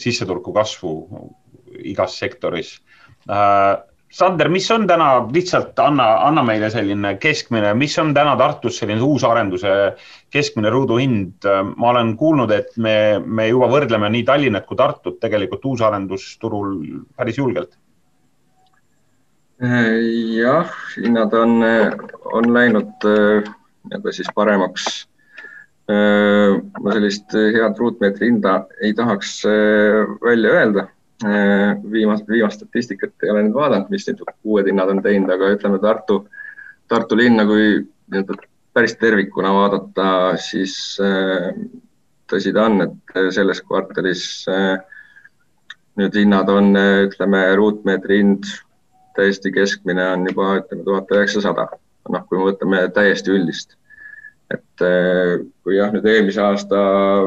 sissetuleku 0.00 0.54
kasvu 0.56 0.92
igas 1.84 2.16
sektoris 2.18 2.78
Sander, 4.08 4.48
mis 4.48 4.64
on 4.72 4.86
täna, 4.88 5.08
lihtsalt 5.32 5.76
anna, 5.84 6.06
anna 6.24 6.40
meile 6.46 6.70
selline 6.72 7.16
keskmine, 7.20 7.74
mis 7.76 7.92
on 8.00 8.14
täna 8.16 8.32
Tartus 8.40 8.78
selline 8.80 9.04
uusarenduse 9.04 9.74
keskmine 10.32 10.72
ruuduhind? 10.72 11.44
ma 11.76 11.90
olen 11.90 12.14
kuulnud, 12.16 12.54
et 12.56 12.72
me, 12.80 12.94
me 13.20 13.50
juba 13.50 13.68
võrdleme 13.68 14.08
nii 14.14 14.24
Tallinnat 14.24 14.64
kui 14.68 14.80
Tartut 14.80 15.20
tegelikult 15.20 15.68
uusarendusturul 15.68 16.72
päris 17.16 17.36
julgelt. 17.36 17.76
jah, 19.60 20.72
hinnad 20.96 21.34
on, 21.34 21.58
on 22.32 22.52
läinud 22.54 23.04
nii-öelda 23.04 24.12
siis 24.14 24.28
paremaks. 24.34 24.86
ma 25.88 26.92
sellist 26.92 27.32
head 27.32 27.76
ruutmeetri 27.80 28.28
hinda 28.28 28.62
ei 28.84 28.92
tahaks 28.96 29.42
välja 30.24 30.50
öelda 30.52 30.88
viimast, 31.24 32.28
viimast 32.28 32.60
statistikat 32.60 33.24
ei 33.24 33.30
ole 33.32 33.42
nüüd 33.46 33.56
vaadanud, 33.56 33.88
mis 33.90 34.06
need 34.06 34.20
uued 34.44 34.68
hinnad 34.70 34.92
on 34.92 35.02
teinud, 35.02 35.30
aga 35.34 35.50
ütleme 35.56 35.80
Tartu, 35.82 36.20
Tartu 36.88 37.18
linna, 37.18 37.46
kui 37.48 37.64
nii-öelda 38.12 38.36
päris 38.76 38.94
tervikuna 39.00 39.50
vaadata, 39.56 40.36
siis 40.38 40.76
äh, 41.02 41.50
tõsi 42.30 42.52
ta 42.54 42.68
on, 42.68 42.84
et 42.86 43.18
selles 43.34 43.62
kvartalis 43.66 44.22
äh, 44.52 44.76
nüüd 45.98 46.14
hinnad 46.20 46.50
on, 46.52 46.70
ütleme, 47.08 47.42
ruutmeetri 47.58 48.20
hind 48.22 48.46
täiesti 49.18 49.50
keskmine 49.52 50.04
on 50.12 50.28
juba 50.30 50.52
ütleme 50.60 50.86
tuhat 50.86 51.10
üheksasada. 51.16 51.66
noh, 52.08 52.22
kui 52.24 52.38
me 52.38 52.46
võtame 52.46 52.84
täiesti 52.94 53.34
üldist. 53.34 53.74
et 54.54 54.84
kui 55.60 55.74
jah, 55.76 55.90
nüüd 55.92 56.06
eelmise 56.08 56.40
aasta 56.40 56.78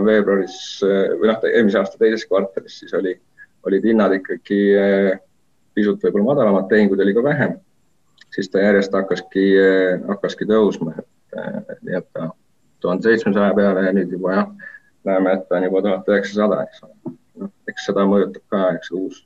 veebruaris 0.08 0.56
või 0.82 1.28
noh, 1.30 1.44
eelmise 1.52 1.78
aasta 1.82 2.00
teises 2.00 2.24
kvartalis 2.26 2.80
siis 2.80 2.96
oli 2.98 3.18
olid 3.68 3.86
hinnad 3.86 4.16
ikkagi 4.18 4.60
eh, 4.78 5.20
pisut 5.76 6.02
võib-olla 6.04 6.32
madalamad, 6.32 6.68
tehinguid 6.70 7.02
oli 7.04 7.16
ka 7.16 7.24
vähem, 7.26 7.56
siis 8.36 8.50
ta 8.52 8.64
järjest 8.64 8.94
hakkaski, 8.96 9.46
eh, 9.62 9.98
hakkaski 10.08 10.48
tõusma, 10.50 10.96
et 11.00 11.40
eh, 11.40 11.76
nii 11.82 11.98
et 12.02 12.08
ta 12.14 12.30
tuhande 12.82 13.10
seitsmesaja 13.10 13.54
peale 13.58 13.86
ja 13.88 13.96
nüüd 13.96 14.14
juba 14.18 14.38
jah, 14.38 14.72
näeme, 15.08 15.36
et 15.38 15.46
ta 15.50 15.60
on 15.60 15.68
juba 15.70 15.84
tuhat 15.86 16.10
üheksasada, 16.14 16.64
eks 16.66 16.88
ole. 16.88 17.16
noh, 17.42 17.54
eks 17.70 17.86
seda 17.90 18.08
mõjutab 18.10 18.44
ka, 18.54 18.64
eks 18.80 18.92
uus, 18.98 19.22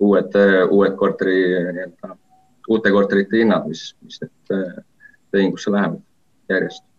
uued, 0.00 0.36
uued 0.68 0.94
korteri 1.00 1.40
nii-öelda, 1.76 2.14
uute 2.70 2.92
korterite 2.94 3.42
hinnad, 3.42 3.66
mis, 3.68 3.90
mis 4.04 4.20
nüüd 4.22 4.54
tehingusse 5.30 5.72
lähevad 5.72 6.00
järjest 6.50 6.89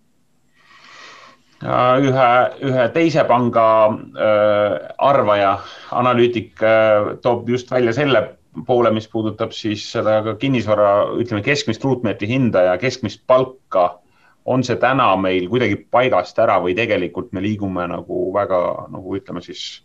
ühe, 1.62 2.28
ühe 2.66 2.86
teise 2.94 3.24
panga 3.30 3.66
äh, 3.88 4.76
arvaja, 4.98 5.56
analüütik 5.94 6.62
äh, 6.66 7.18
toob 7.22 7.50
just 7.50 7.72
välja 7.72 7.94
selle 7.94 8.24
poole, 8.68 8.92
mis 8.92 9.08
puudutab 9.08 9.54
siis 9.56 9.84
seda 9.94 10.36
kinnisvara, 10.40 11.14
ütleme 11.22 11.44
keskmist 11.46 11.84
ruutmeetri 11.86 12.28
hinda 12.28 12.66
ja 12.72 12.78
keskmist 12.82 13.26
palka. 13.28 13.98
on 14.46 14.64
see 14.66 14.76
täna 14.82 15.06
meil 15.22 15.46
kuidagi 15.50 15.76
paigast 15.94 16.40
ära 16.42 16.56
või 16.64 16.74
tegelikult 16.74 17.28
me 17.32 17.44
liigume 17.44 17.84
nagu 17.88 18.32
väga 18.34 18.88
nagu 18.90 19.16
ütleme 19.16 19.42
siis 19.46 19.84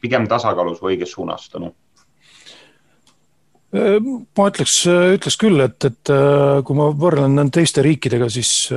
pigem 0.00 0.24
tasakaalus 0.28 0.80
või 0.80 0.94
õiges 0.96 1.12
suunas, 1.12 1.50
Tõnu? 1.52 1.74
ma 3.70 4.46
ütleks, 4.48 4.86
ütleks 4.88 5.36
küll, 5.36 5.60
et, 5.60 5.84
et 5.84 6.12
kui 6.64 6.74
ma 6.74 6.88
võrdlen 6.96 7.52
teiste 7.52 7.84
riikidega, 7.84 8.30
siis 8.32 8.70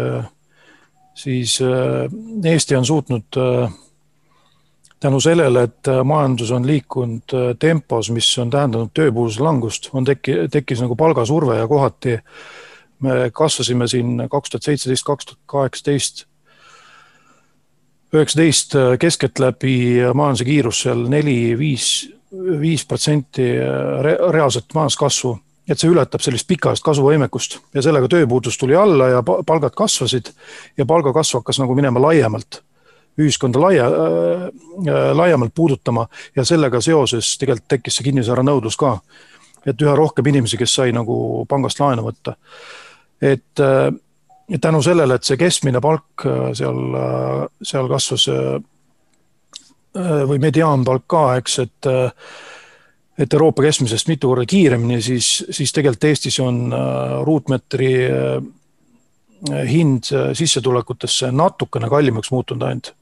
siis 1.13 1.61
äh, 1.61 2.51
Eesti 2.51 2.75
on 2.75 2.85
suutnud 2.85 3.37
äh, 3.37 3.73
tänu 4.99 5.19
sellele, 5.19 5.63
et 5.63 5.87
äh, 5.87 6.03
majandus 6.03 6.51
on 6.51 6.67
liikunud 6.67 7.35
tempos, 7.59 8.09
mis 8.11 8.37
on 8.39 8.49
tähendanud 8.49 8.93
tööpuuduse 8.93 9.43
langust, 9.43 9.89
on 9.93 10.05
tekki-, 10.05 10.47
tekkis 10.51 10.81
nagu 10.81 10.95
palgasurve 10.95 11.57
ja 11.57 11.67
kohati 11.67 12.17
me 13.03 13.29
kasvasime 13.33 13.87
siin 13.87 14.27
kaks 14.31 14.49
tuhat 14.49 14.69
seitseteist, 14.69 15.05
kaks 15.05 15.25
tuhat 15.25 15.39
kaheksateist, 15.45 16.25
üheksateist 18.13 18.75
keskeltläbi 18.99 19.75
majanduse 20.13 20.45
kiirus 20.47 20.83
seal 20.85 21.01
neli, 21.11 21.57
viis, 21.59 21.87
viis 22.61 22.85
protsenti 22.85 23.49
reaalset 24.31 24.71
majanduskasvu 24.73 25.33
et 25.69 25.79
see 25.79 25.91
ületab 25.91 26.21
sellist 26.23 26.47
pikaajalist 26.49 26.83
kasvuvõimekust 26.83 27.57
ja 27.75 27.81
sellega 27.85 28.09
tööpuudus 28.11 28.57
tuli 28.59 28.75
alla 28.75 29.09
ja 29.13 29.23
palgad 29.23 29.75
kasvasid 29.77 30.33
ja 30.77 30.85
palgakasv 30.85 31.39
hakkas 31.39 31.61
nagu 31.61 31.75
minema 31.75 32.01
laiemalt, 32.03 32.61
ühiskonda 33.19 33.61
laia 33.61 33.87
äh,, 33.87 34.47
äh, 34.87 35.11
laiemalt 35.15 35.53
puudutama 35.55 36.07
ja 36.35 36.45
sellega 36.45 36.81
seoses 36.81 37.37
tegelikult 37.39 37.69
tekkis 37.71 37.99
see 37.99 38.09
kinnisvaranõudlus 38.09 38.79
ka. 38.79 38.97
et 39.65 39.81
üha 39.81 39.95
rohkem 39.95 40.27
inimesi, 40.27 40.57
kes 40.59 40.73
sai 40.75 40.91
nagu 40.91 41.45
pangast 41.49 41.79
laenu 41.79 42.09
võtta. 42.09 42.35
et 43.21 43.59
äh, 43.59 43.93
tänu 44.61 44.81
sellele, 44.81 45.15
et 45.15 45.23
see 45.27 45.37
keskmine 45.39 45.81
palk 45.81 46.25
äh, 46.27 46.51
seal, 46.57 46.81
äh, 46.99 47.45
seal 47.63 47.89
kasvas 47.91 48.27
äh, 48.31 48.55
või 49.93 50.39
mediaanpalk 50.41 51.05
ka, 51.07 51.23
eks, 51.37 51.59
et 51.61 51.87
et 53.17 53.33
Euroopa 53.33 53.63
keskmisest 53.63 54.07
mitu 54.09 54.31
korda 54.31 54.45
kiiremini, 54.49 55.01
siis, 55.01 55.45
siis 55.49 55.73
tegelikult 55.73 56.09
Eestis 56.09 56.39
on 56.41 56.65
äh, 56.73 57.13
ruutmeetri 57.25 57.93
äh, 58.07 59.63
hind 59.69 60.09
äh, 60.13 60.31
sissetulekutesse 60.33 61.31
natukene 61.31 61.89
kallimaks 61.89 62.31
muutunud 62.31 62.67
ainult. 62.67 62.93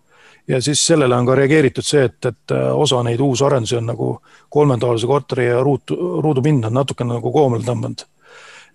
ja 0.48 0.62
siis 0.62 0.86
sellele 0.88 1.16
on 1.16 1.26
ka 1.26 1.36
reageeritud 1.36 1.86
see, 1.86 2.04
et, 2.04 2.26
et 2.26 2.52
osa 2.74 3.04
neid 3.04 3.20
uusarendusi 3.22 3.78
on 3.78 3.86
nagu 3.86 4.08
kolmetoalise 4.50 5.08
korteri 5.08 5.46
ja 5.46 5.62
ruut, 5.64 5.92
ruudupind 5.96 6.66
on 6.66 6.74
natukene 6.74 7.14
nagu 7.14 7.32
koomale 7.32 7.64
tõmmanud. 7.64 8.04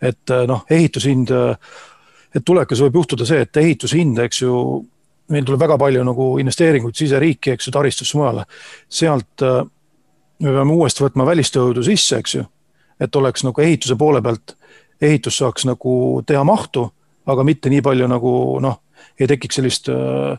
et 0.01 0.33
noh, 0.46 0.62
ehitushind, 0.70 1.31
et 2.35 2.44
tulevikus 2.44 2.81
võib 2.85 3.01
juhtuda 3.01 3.27
see, 3.27 3.40
et 3.42 3.57
ehitushind, 3.57 4.18
eks 4.25 4.42
ju, 4.42 4.55
meil 5.33 5.44
tuleb 5.44 5.61
väga 5.61 5.79
palju 5.81 6.05
nagu 6.05 6.27
investeeringuid 6.38 6.96
siseriiki, 6.96 7.57
eks 7.57 7.66
ju, 7.68 7.72
taristusse 7.75 8.16
mujale. 8.16 8.44
sealt 8.88 9.44
me 10.42 10.53
peame 10.53 10.72
uuesti 10.72 11.05
võtma 11.05 11.27
välistööjõudu 11.27 11.85
sisse, 11.87 12.20
eks 12.20 12.35
ju, 12.38 12.44
et 13.01 13.16
oleks 13.16 13.44
nagu 13.46 13.62
ehituse 13.62 13.96
poole 13.96 14.22
pealt, 14.22 14.57
ehitus 15.01 15.38
saaks 15.40 15.66
nagu 15.68 16.22
teha 16.27 16.44
mahtu, 16.44 16.88
aga 17.27 17.44
mitte 17.44 17.72
nii 17.72 17.83
palju 17.85 18.09
nagu 18.11 18.33
noh, 18.64 18.81
ei 19.20 19.29
tekiks 19.29 19.59
sellist 19.59 19.90
äh, 19.92 20.37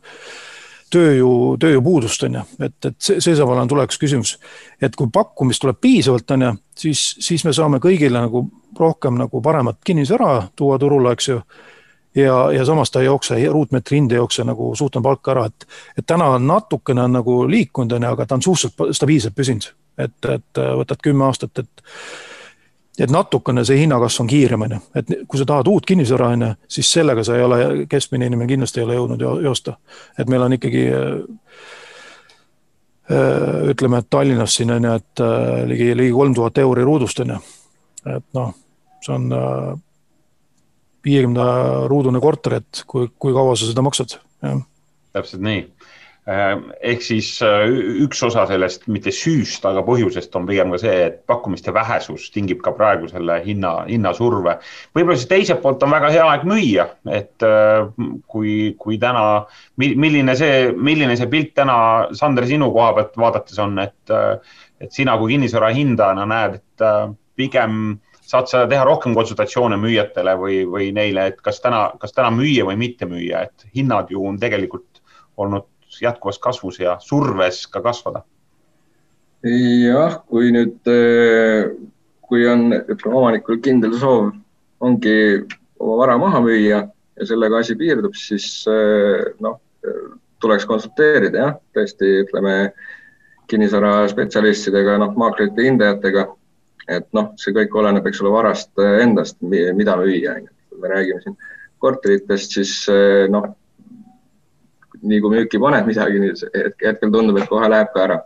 tööjõu, 0.93 1.55
tööjõupuudust, 1.61 2.25
on 2.27 2.39
ju, 2.39 2.43
et, 2.67 2.77
et 2.89 2.97
see, 2.97 3.21
see 3.23 3.35
saab 3.37 3.51
olema 3.53 3.69
tulevikus 3.69 4.01
küsimus. 4.01 4.35
et 4.81 4.95
kui 4.95 5.09
pakkumist 5.13 5.61
tuleb 5.63 5.79
piisavalt, 5.81 6.31
on 6.31 6.45
ju, 6.45 6.51
siis, 6.85 7.07
siis 7.23 7.45
me 7.45 7.53
saame 7.53 7.81
kõigile 7.83 8.21
nagu 8.21 8.47
rohkem 8.77 9.17
nagu 9.17 9.41
paremat 9.41 9.81
kinnisvara 9.85 10.47
tuua 10.55 10.77
turule, 10.79 11.11
eks 11.17 11.27
ju. 11.33 11.41
Ja, 12.17 12.47
ja 12.49 12.63
samas 12.65 12.89
ta 12.89 13.03
ei 13.03 13.05
jookse, 13.05 13.35
ruutmeetri 13.51 13.99
hind 13.99 14.11
ei 14.11 14.17
jookse 14.17 14.41
nagu 14.47 14.71
suhteliselt 14.73 15.03
palka 15.05 15.35
ära, 15.35 15.43
et, 15.51 15.67
et 15.99 16.05
täna 16.07 16.31
on 16.33 16.47
natukene 16.49 17.03
on 17.03 17.13
nagu 17.19 17.35
liikunud, 17.45 17.93
on 17.93 18.07
ju, 18.07 18.13
aga 18.15 18.25
ta 18.25 18.39
on 18.39 18.45
suhteliselt 18.45 18.95
stabiilselt 18.97 19.35
püsinud 19.37 19.67
et, 19.97 20.17
et 20.25 20.61
äh, 20.61 20.73
võtad 20.81 21.01
kümme 21.03 21.27
aastat, 21.27 21.63
et 21.63 21.85
et 22.97 23.11
natukene 23.13 23.61
see 23.61 23.77
hinnakasv 23.83 24.23
on 24.23 24.29
kiirem, 24.31 24.63
on 24.65 24.71
ju, 24.73 24.77
et 24.97 25.11
kui 25.29 25.37
sa 25.37 25.45
tahad 25.45 25.67
uut 25.69 25.85
kinnisvara, 25.85 26.31
on 26.33 26.45
ju, 26.47 26.53
siis 26.77 26.89
sellega 26.95 27.21
sa 27.23 27.35
ei 27.37 27.43
ole, 27.45 27.57
keskmine 27.89 28.25
inimene 28.25 28.49
kindlasti 28.49 28.81
ei 28.81 28.87
ole 28.87 28.95
jõudnud 28.97 29.25
joosta. 29.45 29.75
et 30.17 30.29
meil 30.29 30.41
on 30.41 30.55
ikkagi 30.57 30.87
äh, 30.97 31.11
äh, 33.11 33.67
ütleme, 33.73 34.01
et 34.01 34.09
Tallinnas 34.09 34.55
siin 34.55 34.73
on 34.73 34.89
ju, 34.89 34.95
et 34.97 35.25
ligi, 35.69 35.91
ligi 35.97 36.15
kolm 36.15 36.33
tuhat 36.33 36.57
euri 36.57 36.87
ruudust 36.89 37.21
on 37.21 37.35
ju. 37.35 37.41
et 38.15 38.25
noh, 38.33 38.55
see 39.05 39.13
on 39.13 39.29
viiekümne 41.05 41.45
ruudune 41.87 42.19
korter, 42.19 42.57
et 42.63 42.83
kui, 42.87 43.11
kui 43.19 43.33
kaua 43.33 43.53
sa 43.55 43.69
seda 43.69 43.85
maksad, 43.85 44.17
jah. 44.41 44.65
täpselt 45.13 45.45
nii 45.45 45.67
ehk 46.27 47.03
siis 47.05 47.29
äh, 47.45 47.69
üks 48.03 48.19
osa 48.27 48.43
sellest, 48.49 48.83
mitte 48.91 49.13
süüst, 49.15 49.63
aga 49.67 49.79
põhjusest 49.87 50.33
on 50.35 50.47
pigem 50.49 50.73
ka 50.73 50.79
see, 50.81 50.95
et 51.05 51.21
pakkumiste 51.29 51.71
vähesus 51.75 52.25
tingib 52.35 52.59
ka 52.65 52.73
praegu 52.75 53.07
selle 53.07 53.37
hinna, 53.45 53.71
hinnasurve. 53.87 54.57
võib-olla 54.97 55.15
siis 55.15 55.29
teiselt 55.31 55.61
poolt 55.63 55.85
on 55.87 55.95
väga 55.95 56.09
hea 56.11 56.25
aeg 56.27 56.43
müüa, 56.49 56.87
et 57.15 57.47
äh, 57.47 57.87
kui, 58.27 58.57
kui 58.79 58.99
täna, 58.99 59.45
milline 59.79 60.35
see, 60.35 60.73
milline 60.75 61.15
see 61.15 61.29
pilt 61.31 61.53
täna, 61.55 61.77
Sander, 62.17 62.47
sinu 62.49 62.73
koha 62.75 62.91
pealt 62.97 63.15
vaadates 63.23 63.63
on, 63.63 63.79
et, 63.85 64.17
et 64.83 64.91
sina 64.91 65.15
kui 65.21 65.31
kinnisvara 65.35 65.71
hindajana 65.77 66.27
näed, 66.27 66.59
et 66.59 66.85
pigem 67.39 67.95
saad 68.27 68.51
sa 68.51 68.65
teha 68.67 68.83
rohkem 68.83 69.15
konsultatsioone 69.15 69.79
müüjatele 69.79 70.35
või, 70.35 70.59
või 70.67 70.91
neile, 70.91 71.29
et 71.31 71.39
kas 71.39 71.63
täna, 71.63 71.85
kas 72.01 72.11
täna 72.11 72.33
müüa 72.35 72.67
või 72.67 72.75
mitte 72.83 73.07
müüa, 73.07 73.47
et 73.47 73.67
hinnad 73.77 74.11
ju 74.11 74.27
on 74.27 74.35
tegelikult 74.41 74.99
olnud 75.39 75.69
jätkuvas 76.01 76.39
kasvus 76.39 76.79
ja 76.79 76.97
surves 77.03 77.65
ka 77.71 77.81
kasvada? 77.85 78.23
jah, 79.47 80.17
kui 80.27 80.51
nüüd, 80.51 80.79
eh, 80.89 81.69
kui 82.27 82.45
on, 82.49 82.71
omanikul 83.05 83.61
kindel 83.63 83.93
soov 83.99 84.31
ongi 84.83 85.17
oma 85.79 85.97
vara 86.01 86.17
maha 86.17 86.41
müüa 86.41 86.81
ja 86.89 87.25
sellega 87.25 87.61
asi 87.61 87.75
piirdub, 87.77 88.15
siis 88.17 88.65
eh, 88.71 89.33
noh, 89.39 89.59
tuleks 90.41 90.65
konsulteerida 90.69 91.43
jah, 91.43 91.53
tõesti 91.73 92.09
ütleme 92.23 92.55
kinnisvaraspetsialistidega, 93.47 94.97
noh, 94.99 95.13
maaklite 95.15 95.69
hindajatega. 95.69 96.27
et 96.87 97.07
noh, 97.11 97.33
see 97.35 97.51
kõik 97.51 97.73
oleneb, 97.75 98.05
eks 98.07 98.21
ole, 98.23 98.29
varast 98.31 98.79
endast, 98.79 99.37
mida 99.43 99.95
müüa, 99.99 100.37
on 100.37 100.45
ju. 100.45 100.51
kui 100.69 100.79
me 100.79 100.91
räägime 100.91 101.19
siin 101.23 101.35
korteritest, 101.83 102.53
siis 102.55 102.73
noh, 103.31 103.49
nii 105.03 105.21
kui 105.23 105.33
müüki 105.35 105.61
paned 105.61 105.87
midagi, 105.87 106.31
hetkel 106.83 107.13
tundub, 107.13 107.37
et 107.39 107.49
kohe 107.49 107.69
läheb 107.71 107.93
ka 107.93 108.05
ära 108.07 108.19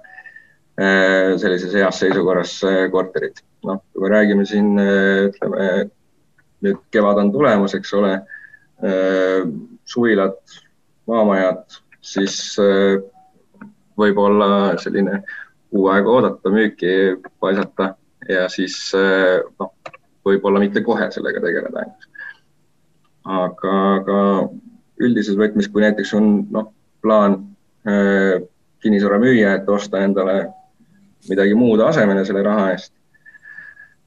sellises 1.41 1.73
heas 1.75 1.99
seisukorras 1.99 2.53
korterid. 2.93 3.41
noh, 3.67 3.81
kui 3.93 4.01
me 4.01 4.09
räägime 4.09 4.45
siin, 4.49 4.71
ütleme 4.79 5.65
nüüd 6.65 6.79
kevad 6.95 7.19
on 7.21 7.29
tulemas, 7.33 7.75
eks 7.77 7.91
ole, 7.93 8.15
suvilad, 9.85 10.39
maamajad, 11.11 11.77
siis 12.01 12.39
võib-olla 13.99 14.79
selline 14.81 15.19
kuu 15.69 15.91
aega 15.93 16.09
oodata, 16.09 16.53
müüki 16.55 16.95
paisata 17.43 17.91
ja 18.29 18.47
siis 18.49 18.79
noh, 18.95 19.75
võib-olla 20.25 20.63
mitte 20.63 20.81
kohe 20.87 21.11
sellega 21.13 21.43
tegeleda 21.43 21.85
aga, 23.25 23.73
aga 23.99 24.19
üldises 25.01 25.37
võtmes, 25.39 25.69
kui 25.71 25.83
näiteks 25.83 26.13
on 26.17 26.31
noh, 26.53 26.71
plaan 27.03 27.37
äh, 27.87 28.41
kinnisvara 28.81 29.19
müüa, 29.21 29.55
et 29.57 29.69
osta 29.69 30.01
endale 30.05 30.43
midagi 31.29 31.53
muud 31.57 31.83
asemele 31.85 32.25
selle 32.25 32.41
raha 32.45 32.71
eest, 32.73 32.93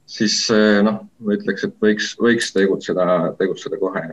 siis 0.05 0.41
noh, 0.83 0.97
ma 1.23 1.35
ütleks, 1.37 1.63
et 1.63 1.77
võiks, 1.81 2.09
võiks 2.19 2.51
tegutseda, 2.53 3.05
tegutseda 3.39 3.79
kohe 3.79 4.09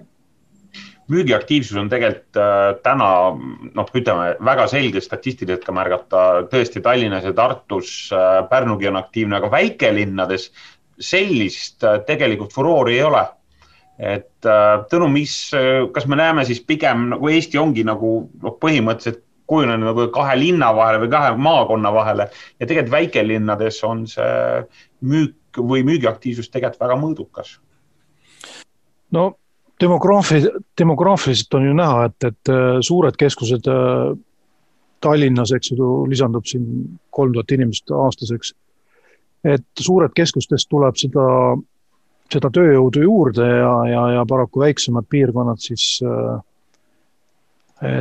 müügiaktiivsus 1.12 1.78
on 1.80 1.90
tegelikult 1.92 2.38
äh, 2.40 2.74
täna 2.84 3.08
noh, 3.34 3.90
ütleme 3.94 4.36
väga 4.44 4.66
selge 4.70 5.02
statistiliselt 5.02 5.64
ka 5.66 5.74
märgata 5.74 6.24
tõesti 6.52 6.82
Tallinnas 6.84 7.26
ja 7.26 7.34
Tartus 7.36 7.94
äh,, 8.14 8.42
Pärnugi 8.50 8.90
on 8.90 9.00
aktiivne, 9.00 9.38
aga 9.38 9.50
väikelinnades 9.52 10.50
sellist 11.02 11.84
äh, 11.86 12.00
tegelikult 12.08 12.54
furoori 12.54 12.98
ei 12.98 13.06
ole. 13.08 13.24
Et 13.98 14.48
äh, 14.48 14.84
Tõnu, 14.90 15.08
mis, 15.12 15.34
äh, 15.56 15.84
kas 15.92 16.06
me 16.08 16.16
näeme 16.18 16.44
siis 16.48 16.62
pigem 16.64 17.10
nagu 17.12 17.28
Eesti 17.28 17.60
ongi 17.60 17.84
nagu 17.86 18.14
noh, 18.42 18.56
põhimõtteliselt 18.62 19.22
kujunenud 19.50 19.90
nagu 19.90 20.06
kahe 20.14 20.38
linna 20.38 20.70
vahele 20.74 21.02
või 21.02 21.12
kahe 21.12 21.34
maakonna 21.36 21.92
vahele 21.92 22.28
ja 22.30 22.66
tegelikult 22.66 22.94
väikelinnades 22.94 23.82
on 23.84 24.06
see 24.08 24.64
müük 25.04 25.60
või 25.60 25.84
müügiaktiivsus 25.84 26.48
tegelikult 26.48 26.86
väga 26.86 26.98
mõõdukas. 27.02 27.56
no 29.12 29.32
demograafi, 29.82 30.40
demograafiliselt 30.78 31.54
on 31.58 31.66
ju 31.66 31.74
näha, 31.76 32.04
et, 32.08 32.28
et 32.30 32.52
äh, 32.52 32.78
suured 32.80 33.18
keskused 33.18 33.68
Tallinnas, 35.02 35.50
eks 35.52 35.72
ju, 35.72 35.90
lisandub 36.06 36.46
siin 36.46 36.66
kolm 37.10 37.34
tuhat 37.34 37.50
inimest 37.56 37.90
aastas, 37.90 38.30
eks. 38.34 38.52
et 39.44 39.82
suured 39.82 40.14
keskustest 40.14 40.70
tuleb 40.70 40.98
seda, 41.00 41.24
seda 42.32 42.50
tööjõudu 42.54 43.04
juurde 43.04 43.46
ja, 43.46 43.74
ja, 43.90 44.02
ja 44.16 44.24
paraku 44.28 44.64
väiksemad 44.64 45.08
piirkonnad 45.12 45.60
siis, 45.62 46.00
äh, 46.06 46.40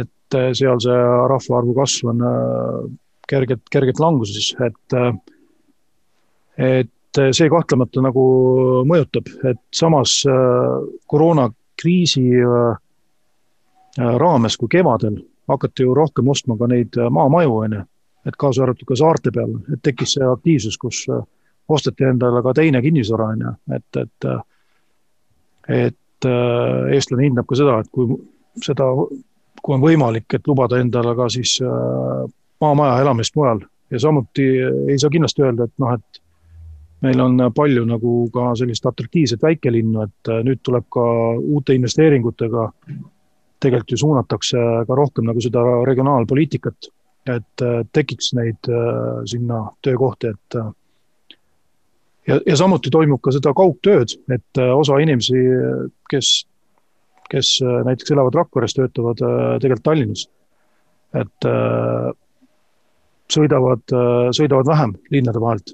et 0.01 0.39
seal 0.55 0.79
see 0.79 0.99
rahvaarvu 1.27 1.73
kasv 1.75 2.11
on 2.13 2.21
kergelt, 3.27 3.63
kergelt 3.71 3.99
languses, 3.99 4.53
et, 4.63 4.95
et 6.55 7.19
see 7.35 7.49
kahtlemata 7.51 8.03
nagu 8.05 8.23
mõjutab, 8.87 9.27
et 9.49 9.59
samas 9.75 10.21
koroona 11.11 11.49
kriisi 11.81 12.21
äh, 12.21 12.77
äh, 13.99 14.15
raames 14.17 14.57
kui 14.57 14.69
kevadel 14.71 15.17
hakati 15.49 15.83
ju 15.83 15.95
rohkem 15.97 16.29
ostma 16.29 16.57
ka 16.57 16.69
neid 16.69 16.97
äh, 16.97 17.09
maamaju, 17.09 17.57
on 17.65 17.77
ju, 17.77 17.83
et 18.29 18.37
kaasa 18.37 18.65
arvatud 18.65 18.87
ka 18.87 18.97
saarte 18.99 19.33
peal, 19.33 19.55
et 19.73 19.81
tekkis 19.83 20.17
see 20.17 20.27
aktiivsus, 20.27 20.77
kus 20.77 21.05
osteti 21.69 22.07
endale 22.07 22.41
ka 22.43 22.53
teine 22.57 22.81
kinnisvara, 22.81 23.27
on 23.35 23.43
ju, 23.45 23.53
et, 23.77 24.01
et 24.01 24.31
et 25.71 26.25
eestlane 26.91 27.27
hindab 27.27 27.45
ka 27.47 27.55
seda, 27.55 27.79
et 27.81 27.89
kui 27.93 28.17
seda, 28.65 28.87
kui 29.61 29.75
on 29.75 29.83
võimalik, 29.83 30.27
et 30.33 30.47
lubada 30.49 30.79
endale 30.81 31.13
ka 31.15 31.29
siis 31.31 31.53
maamaja 32.61 32.99
elamist 33.05 33.37
mujal. 33.37 33.61
Ja 33.91 33.99
samuti 33.99 34.45
ei 34.89 34.97
saa 34.99 35.09
kindlasti 35.13 35.45
öelda, 35.45 35.67
et 35.69 35.73
noh, 35.81 35.93
et 35.95 36.21
meil 37.01 37.21
on 37.21 37.39
palju 37.55 37.85
nagu 37.89 38.15
ka 38.33 38.51
sellist 38.59 38.85
atraktiivset 38.85 39.41
väikelinnu, 39.41 40.05
et 40.05 40.31
äh, 40.31 40.41
nüüd 40.45 40.61
tuleb 40.65 40.87
ka 40.93 41.05
uute 41.39 41.75
investeeringutega, 41.77 42.67
tegelikult 43.61 43.93
ju 43.93 44.01
suunatakse 44.03 44.65
ka 44.87 44.97
rohkem 44.97 45.29
nagu 45.29 45.41
seda 45.43 45.63
regionaalpoliitikat, 45.89 46.91
et 47.33 47.65
äh, 47.65 47.81
tekiks 47.93 48.31
neid 48.37 48.69
äh, 48.69 49.23
sinna 49.29 49.63
töökohti, 49.85 50.35
et 50.35 50.59
ja, 52.27 52.39
ja 52.45 52.55
samuti 52.59 52.91
toimub 52.93 53.21
ka 53.23 53.33
seda 53.35 53.53
kaugtööd, 53.57 54.15
et 54.33 54.61
osa 54.61 54.99
inimesi, 55.03 55.41
kes, 56.09 56.31
kes 57.31 57.57
näiteks 57.87 58.13
elavad 58.15 58.37
Rakveres, 58.41 58.75
töötavad 58.77 59.21
tegelikult 59.63 59.85
Tallinnas. 59.87 60.27
et 61.17 61.49
sõidavad, 63.31 63.83
sõidavad 64.35 64.67
vähem 64.67 64.95
linnade 65.11 65.41
vahelt. 65.41 65.73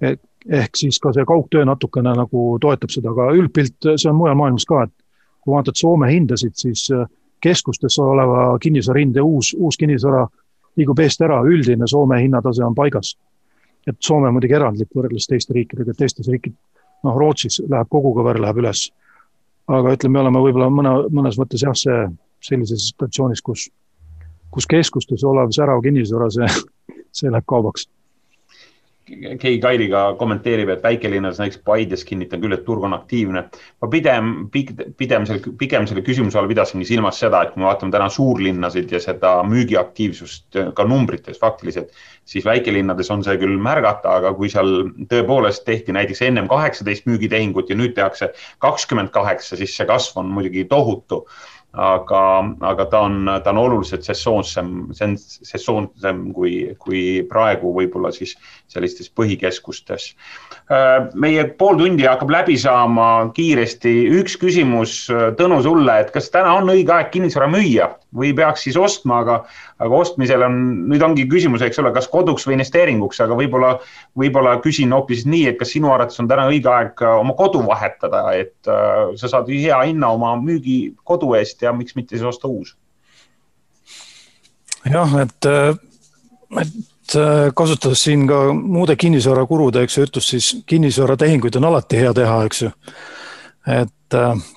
et 0.00 0.20
ehk 0.48 0.76
siis 0.76 0.98
ka 1.00 1.12
see 1.12 1.24
kaugtöö 1.28 1.64
natukene 1.68 2.14
nagu 2.16 2.56
toetab 2.60 2.92
seda, 2.92 3.12
aga 3.12 3.30
üldpilt, 3.36 3.76
see 3.96 4.10
on 4.10 4.16
mujal 4.16 4.38
maailmas 4.38 4.64
ka, 4.68 4.84
et 4.86 4.94
kui 5.40 5.54
vaatad 5.54 5.76
Soome 5.76 6.10
hindasid, 6.12 6.54
siis 6.56 6.86
äh, 6.94 7.08
keskustes 7.40 7.98
oleva 8.02 8.58
kinnisvara 8.60 9.00
hind 9.00 9.16
ja 9.16 9.24
uus, 9.24 9.54
uus 9.58 9.78
kinnisvara 9.80 10.26
liigub 10.76 11.00
eest 11.00 11.22
ära, 11.24 11.40
üldine 11.44 11.88
Soome 11.88 12.20
hinnatase 12.22 12.64
on 12.64 12.76
paigas. 12.76 13.16
Et 13.88 13.96
Soome 14.04 14.28
on 14.28 14.36
muidugi 14.36 14.56
erandlik 14.58 14.90
võrreldes 14.96 15.28
teiste 15.30 15.54
riikidega, 15.56 15.94
teistes 15.96 16.28
riikid, 16.28 16.56
noh, 17.06 17.16
Rootsis 17.16 17.60
läheb 17.68 17.88
kogukõver 17.90 18.40
läheb 18.40 18.60
üles. 18.62 18.90
aga 19.70 19.92
ütleme, 19.94 20.12
me 20.12 20.20
oleme 20.24 20.40
võib-olla 20.42 20.66
mõne, 20.74 20.92
mõnes 21.14 21.38
mõttes 21.38 21.62
jah, 21.62 21.74
see 21.78 22.08
sellises 22.42 22.88
situatsioonis, 22.90 23.40
kus, 23.40 23.68
kus 24.50 24.66
keskustes 24.66 25.24
olev 25.24 25.52
särav 25.54 25.82
kinnisvara, 25.84 26.30
see, 26.34 26.48
see 27.14 27.30
läheb 27.30 27.46
kaubaks 27.46 27.86
keegi 29.40 29.58
Kailiga 29.62 30.02
kommenteerib, 30.18 30.70
et 30.72 30.82
väikelinnas 30.82 31.40
näiteks 31.40 31.60
Paides 31.66 32.04
kinnitan 32.06 32.40
küll, 32.42 32.54
et 32.54 32.64
turg 32.64 32.84
on 32.86 32.94
aktiivne. 32.94 33.42
ma 33.82 33.88
pigem, 33.90 34.30
pigem 34.50 35.26
selle, 35.26 35.54
pigem 35.58 35.86
selle 35.90 36.04
küsimuse 36.06 36.38
all 36.38 36.48
pidasingi 36.50 36.86
silmas 36.88 37.20
seda, 37.20 37.42
et 37.42 37.54
kui 37.54 37.62
me 37.62 37.68
vaatame 37.68 37.92
täna 37.94 38.08
suurlinnasid 38.08 38.92
ja 38.92 39.00
seda 39.02 39.34
müügiaktiivsust 39.48 40.60
ka 40.74 40.86
numbrites 40.88 41.40
faktiliselt, 41.40 41.94
siis 42.24 42.44
väikelinnades 42.44 43.10
on 43.10 43.24
see 43.26 43.38
küll 43.40 43.58
märgata, 43.58 44.16
aga 44.20 44.34
kui 44.38 44.50
seal 44.52 44.90
tõepoolest 45.10 45.64
tehti 45.66 45.94
näiteks 45.96 46.22
ennem 46.28 46.48
kaheksateist 46.50 47.08
müügitehingut 47.10 47.70
ja 47.70 47.78
nüüd 47.78 47.96
tehakse 47.98 48.32
kakskümmend 48.58 49.10
kaheksa, 49.14 49.56
siis 49.56 49.76
see 49.76 49.88
kasv 49.88 50.20
on 50.22 50.30
muidugi 50.34 50.66
tohutu 50.70 51.24
aga, 51.72 52.22
aga 52.66 52.86
ta 52.90 53.00
on, 53.06 53.30
ta 53.44 53.52
on 53.52 53.60
oluliselt 53.62 54.04
sesoonsem, 54.06 54.90
sesoonsem 54.94 56.22
kui, 56.34 56.54
kui 56.82 57.02
praegu 57.30 57.72
võib-olla 57.76 58.10
siis 58.14 58.36
sellistes 58.70 59.10
põhikeskustes. 59.14 60.14
meie 61.14 61.44
pool 61.58 61.78
tundi 61.78 62.06
hakkab 62.06 62.30
läbi 62.30 62.58
saama 62.58 63.30
kiiresti. 63.34 63.94
üks 64.20 64.36
küsimus, 64.36 65.06
Tõnu, 65.38 65.62
sulle, 65.62 66.00
et 66.00 66.10
kas 66.10 66.30
täna 66.30 66.54
on 66.58 66.70
õige 66.70 66.92
aeg 66.94 67.10
kinnisvara 67.10 67.48
müüa 67.50 67.90
või 68.16 68.32
peaks 68.36 68.64
siis 68.66 68.76
ostma, 68.80 69.20
aga, 69.24 69.36
aga 69.78 70.00
ostmisel 70.02 70.42
on, 70.46 70.58
nüüd 70.90 71.02
ongi 71.06 71.26
küsimus, 71.30 71.62
eks 71.62 71.78
ole, 71.82 71.92
kas 71.94 72.08
koduks 72.10 72.46
või 72.48 72.56
investeeringuks, 72.58 73.22
aga 73.22 73.36
võib-olla, 73.38 73.72
võib-olla 74.18 74.56
küsin 74.64 74.92
hoopis 74.94 75.24
nii, 75.28 75.46
et 75.52 75.58
kas 75.60 75.74
sinu 75.76 75.92
arvates 75.94 76.18
on 76.22 76.28
täna 76.30 76.48
õige 76.50 76.70
aeg 76.72 77.04
oma 77.14 77.36
kodu 77.38 77.62
vahetada, 77.66 78.24
et 78.38 78.70
äh, 78.70 79.14
sa 79.20 79.30
saad 79.30 79.50
hea 79.52 79.78
hinna 79.86 80.12
oma 80.16 80.34
müügi 80.40 80.80
kodu 81.06 81.34
eest 81.38 81.62
ja 81.62 81.74
miks 81.76 81.98
mitte 81.98 82.16
siis 82.16 82.26
osta 82.34 82.50
uus? 82.50 82.74
jah, 84.88 85.16
et, 85.20 85.46
äh, 85.46 85.74
et 86.60 87.16
äh, 87.16 87.50
kasutades 87.54 88.02
siin 88.04 88.26
ka 88.28 88.48
muude 88.54 88.96
kinnisvarakurude, 88.96 89.84
eks 89.84 89.98
ju, 89.98 90.06
ütlust, 90.08 90.34
siis 90.34 90.52
kinnisvaratehinguid 90.70 91.58
on 91.60 91.68
alati 91.70 92.00
hea 92.00 92.14
teha, 92.16 92.40
eks 92.48 92.64
ju. 92.64 92.72
et 93.80 94.18
äh, 94.18 94.48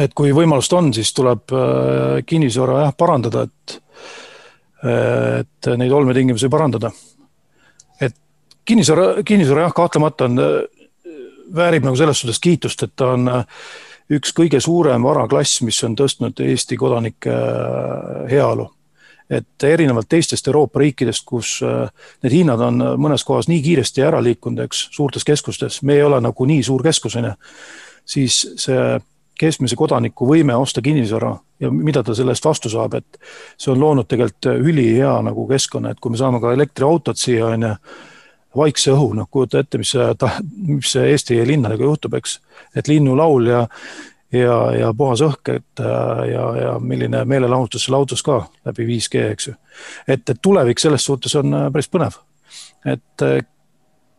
et 0.00 0.14
kui 0.16 0.32
võimalust 0.32 0.72
on, 0.76 0.90
siis 0.94 1.12
tuleb 1.16 1.52
äh, 1.52 2.18
kinnisvara 2.26 2.86
jah 2.86 2.92
parandada, 2.96 3.44
et, 3.44 3.78
et 4.88 5.70
neid 5.78 5.92
olmetingimusi 5.92 6.48
parandada. 6.52 6.90
et 8.00 8.16
kinnisvara, 8.64 9.22
kinnisvara 9.24 9.68
jah, 9.68 9.74
kahtlemata 9.76 10.30
on, 10.30 10.44
väärib 11.54 11.84
nagu 11.84 11.96
selles 11.96 12.20
suhtes 12.20 12.40
kiitust, 12.40 12.82
et 12.82 12.94
ta 12.96 13.12
on 13.16 13.28
äh, 13.28 13.66
üks 14.16 14.32
kõige 14.36 14.60
suurem 14.60 15.04
varaklass, 15.04 15.60
mis 15.62 15.82
on 15.84 15.96
tõstnud 15.96 16.40
Eesti 16.40 16.76
kodanike 16.80 17.32
äh, 17.32 18.30
heaolu. 18.30 18.70
et 19.32 19.64
erinevalt 19.64 20.08
teistest 20.12 20.48
Euroopa 20.48 20.80
riikidest, 20.82 21.22
kus 21.24 21.62
need 21.64 22.32
hinnad 22.34 22.60
on 22.60 22.82
mõnes 23.00 23.22
kohas 23.24 23.46
nii 23.48 23.62
kiiresti 23.64 24.02
ära 24.04 24.18
liikunud, 24.20 24.58
eks, 24.66 24.82
suurtes 24.92 25.24
keskustes, 25.24 25.78
me 25.82 25.94
ei 25.94 26.02
ole 26.04 26.18
nagu 26.20 26.44
nii 26.44 26.62
suur 26.62 26.82
keskus, 26.84 27.16
on 27.16 27.30
ju, 27.30 27.32
siis 28.04 28.42
see 28.60 28.82
keskmise 29.42 29.76
kodaniku 29.78 30.26
võime 30.28 30.54
osta 30.58 30.82
kinnisvara 30.84 31.32
ja 31.62 31.70
mida 31.74 32.02
ta 32.06 32.14
selle 32.14 32.34
eest 32.34 32.46
vastu 32.46 32.70
saab, 32.72 32.94
et 32.98 33.20
see 33.58 33.72
on 33.74 33.82
loonud 33.82 34.08
tegelikult 34.10 34.50
ülihea 34.70 35.16
nagu 35.26 35.46
keskkonna, 35.50 35.92
et 35.92 36.00
kui 36.02 36.14
me 36.14 36.20
saame 36.20 36.40
ka 36.42 36.54
elektriautod 36.54 37.18
siia, 37.18 37.52
on 37.54 37.68
ju, 37.68 37.74
vaikse 38.56 38.92
õhu, 38.92 39.12
noh, 39.16 39.28
kujuta 39.32 39.62
ette, 39.62 39.80
mis 39.80 39.94
see, 39.94 40.08
mis 40.68 40.94
see 40.94 41.12
Eesti 41.12 41.38
linnadega 41.48 41.86
juhtub, 41.86 42.18
eks. 42.18 42.38
et 42.76 42.88
linnulaul 42.90 43.48
ja, 43.48 43.62
ja, 44.34 44.56
ja 44.76 44.90
puhas 44.96 45.22
õhk, 45.24 45.54
et 45.56 45.84
ja, 46.32 46.44
ja 46.60 46.74
milline 46.80 47.24
meelelahutus 47.28 47.86
seal 47.86 47.96
autos 47.96 48.24
ka 48.26 48.42
läbi 48.68 48.86
5G, 48.90 49.24
eks 49.32 49.48
ju. 49.48 49.56
et, 50.06 50.28
et 50.28 50.42
tulevik 50.42 50.82
selles 50.82 51.04
suhtes 51.08 51.34
on 51.40 51.56
päris 51.72 51.88
põnev. 51.92 52.20
et 52.84 53.26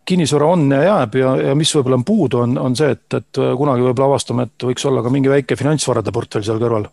kinnisvara 0.05 0.45
on 0.45 0.71
ja 0.71 0.83
jääb 0.83 1.15
ja, 1.15 1.35
ja 1.49 1.55
mis 1.55 1.71
võib-olla 1.75 1.99
on 1.99 2.05
puudu, 2.07 2.39
on, 2.43 2.57
on 2.59 2.75
see, 2.75 2.91
et, 2.91 3.07
et 3.13 3.41
kunagi 3.57 3.85
võib-olla 3.85 4.11
avastame, 4.11 4.47
et 4.47 4.65
võiks 4.67 4.85
olla 4.89 5.03
ka 5.03 5.11
mingi 5.13 5.31
väike 5.31 5.57
finantsvarade 5.59 6.11
portfell 6.11 6.45
seal 6.45 6.59
kõrval. 6.61 6.87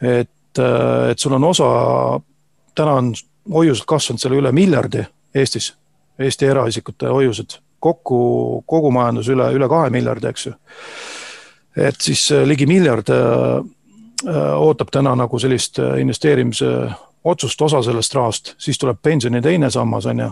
et, 0.00 0.62
et 1.10 1.18
sul 1.18 1.36
on 1.36 1.44
osa, 1.44 1.70
täna 2.74 2.96
on 3.02 3.12
hoiused 3.52 3.84
kasvanud 3.88 4.22
selle 4.22 4.40
üle 4.40 4.52
miljardi 4.56 5.04
Eestis, 5.34 5.74
Eesti 6.18 6.48
eraisikute 6.50 7.08
hoiused, 7.08 7.60
kokku 7.80 8.64
kogu 8.68 8.90
majandus 8.92 9.28
üle, 9.32 9.46
üle 9.56 9.68
kahe 9.68 9.90
miljardi, 9.92 10.32
eks 10.32 10.46
ju. 10.46 10.54
et 11.76 12.00
siis 12.00 12.26
ligi 12.44 12.66
miljard 12.66 13.12
äh, 13.14 13.60
ootab 14.56 14.90
täna 14.92 15.14
nagu 15.16 15.38
sellist 15.38 15.78
investeerimise 15.78 16.72
otsust, 17.24 17.62
osa 17.62 17.82
sellest 17.82 18.14
rahast, 18.14 18.54
siis 18.58 18.78
tuleb 18.78 18.98
pensioni 19.02 19.42
teine 19.44 19.70
sammas, 19.70 20.06
on 20.06 20.24
ju 20.24 20.30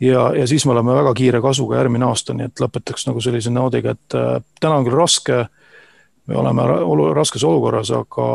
ja, 0.00 0.34
ja 0.36 0.46
siis 0.46 0.66
me 0.66 0.72
oleme 0.72 0.94
väga 0.94 1.14
kiire 1.14 1.40
kasvuga 1.40 1.80
järgmine 1.80 2.06
aasta, 2.08 2.34
nii 2.34 2.50
et 2.50 2.62
lõpetaks 2.62 3.06
nagu 3.08 3.22
sellise 3.24 3.52
noodiga, 3.52 3.96
et 3.96 4.16
äh, 4.18 4.40
täna 4.60 4.80
on 4.80 4.88
küll 4.88 4.98
raske, 4.98 5.44
me 6.26 6.38
oleme 6.40 6.66
olu, 6.84 7.12
raskes 7.14 7.44
olukorras, 7.44 7.92
aga, 7.94 8.26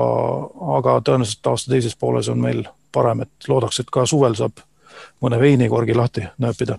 aga 0.78 0.97
tõenäoliselt 1.05 1.51
aasta 1.51 1.74
teises 1.74 1.97
pooles 1.99 2.30
on 2.32 2.41
meil 2.41 2.64
parem, 2.91 3.26
et 3.26 3.49
loodaks, 3.51 3.82
et 3.82 3.91
ka 3.91 4.05
suvel 4.09 4.36
saab 4.39 4.64
mõne 5.24 5.39
veinikorgi 5.39 5.95
lahti 5.95 6.26
nööpida. 6.41 6.78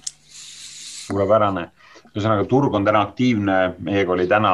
suurepärane, 1.02 1.68
ühesõnaga 2.14 2.44
turg 2.48 2.74
on 2.74 2.84
täna 2.84 3.02
aktiivne, 3.08 3.74
meiega 3.78 4.12
oli 4.12 4.26
täna 4.26 4.52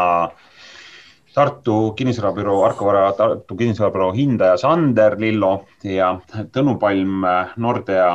Tartu 1.38 1.92
kinnisvarabüroo, 1.94 2.64
Arkovara 2.64 3.12
Tartu 3.12 3.54
kinnisvarabüroo 3.56 4.12
hindaja 4.12 4.56
Sander 4.58 5.14
Lillo 5.20 5.68
ja 5.84 6.16
Tõnu 6.50 6.78
Palm 6.80 7.22
Nordea 7.56 8.08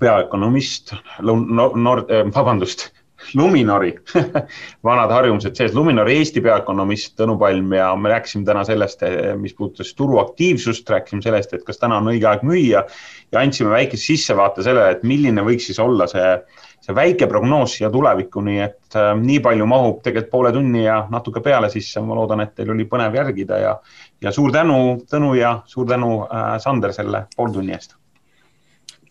peaökonomist, 0.00 0.94
Nord, 1.22 2.10
äh, 2.10 2.26
vabandust, 2.34 2.90
Luminori 3.34 3.92
vanad 4.84 5.10
harjumused 5.14 5.56
sees, 5.56 5.74
Luminori 5.74 6.16
Eesti 6.18 6.42
peaökonomist 6.42 7.14
Tõnu 7.20 7.36
Palm 7.38 7.70
ja 7.76 7.92
me 7.96 8.10
rääkisime 8.12 8.44
täna 8.48 8.64
sellest, 8.66 9.04
äh, 9.06 9.32
mis 9.38 9.54
puudutas 9.58 9.94
turuaktiivsust, 9.98 10.90
rääkisime 10.90 11.22
sellest, 11.22 11.54
et 11.54 11.64
kas 11.66 11.78
täna 11.78 12.00
on 12.02 12.10
õige 12.12 12.28
aeg 12.28 12.42
müüa 12.46 12.82
ja 12.82 13.40
andsime 13.40 13.70
väikese 13.76 14.12
sissevaate 14.12 14.66
sellele, 14.66 14.96
et 14.96 15.06
milline 15.06 15.44
võiks 15.46 15.70
siis 15.70 15.78
olla 15.82 16.08
see, 16.10 16.34
see 16.82 16.98
väike 16.98 17.30
prognoos 17.30 17.78
siia 17.78 17.90
tulevikku, 17.94 18.42
nii 18.48 18.60
et 18.66 18.98
äh, 18.98 19.12
nii 19.18 19.40
palju 19.44 19.70
mahub 19.70 20.02
tegelikult 20.02 20.32
poole 20.34 20.52
tunni 20.52 20.84
ja 20.86 21.02
natuke 21.12 21.44
peale 21.44 21.70
sisse, 21.72 22.02
ma 22.02 22.18
loodan, 22.18 22.44
et 22.44 22.56
teil 22.58 22.74
oli 22.74 22.88
põnev 22.90 23.16
järgida 23.22 23.62
ja, 23.62 23.78
ja 24.22 24.34
suur 24.34 24.52
tänu, 24.54 24.82
Tõnu 25.12 25.34
ja 25.38 25.58
suur 25.66 25.86
tänu 25.88 26.22
äh,, 26.26 26.54
Sander, 26.62 26.92
selle 26.96 27.26
pooltunni 27.36 27.78
eest 27.78 28.01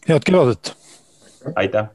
head 0.08 0.24
kevadet. 0.24 0.76
aitäh 1.56 1.86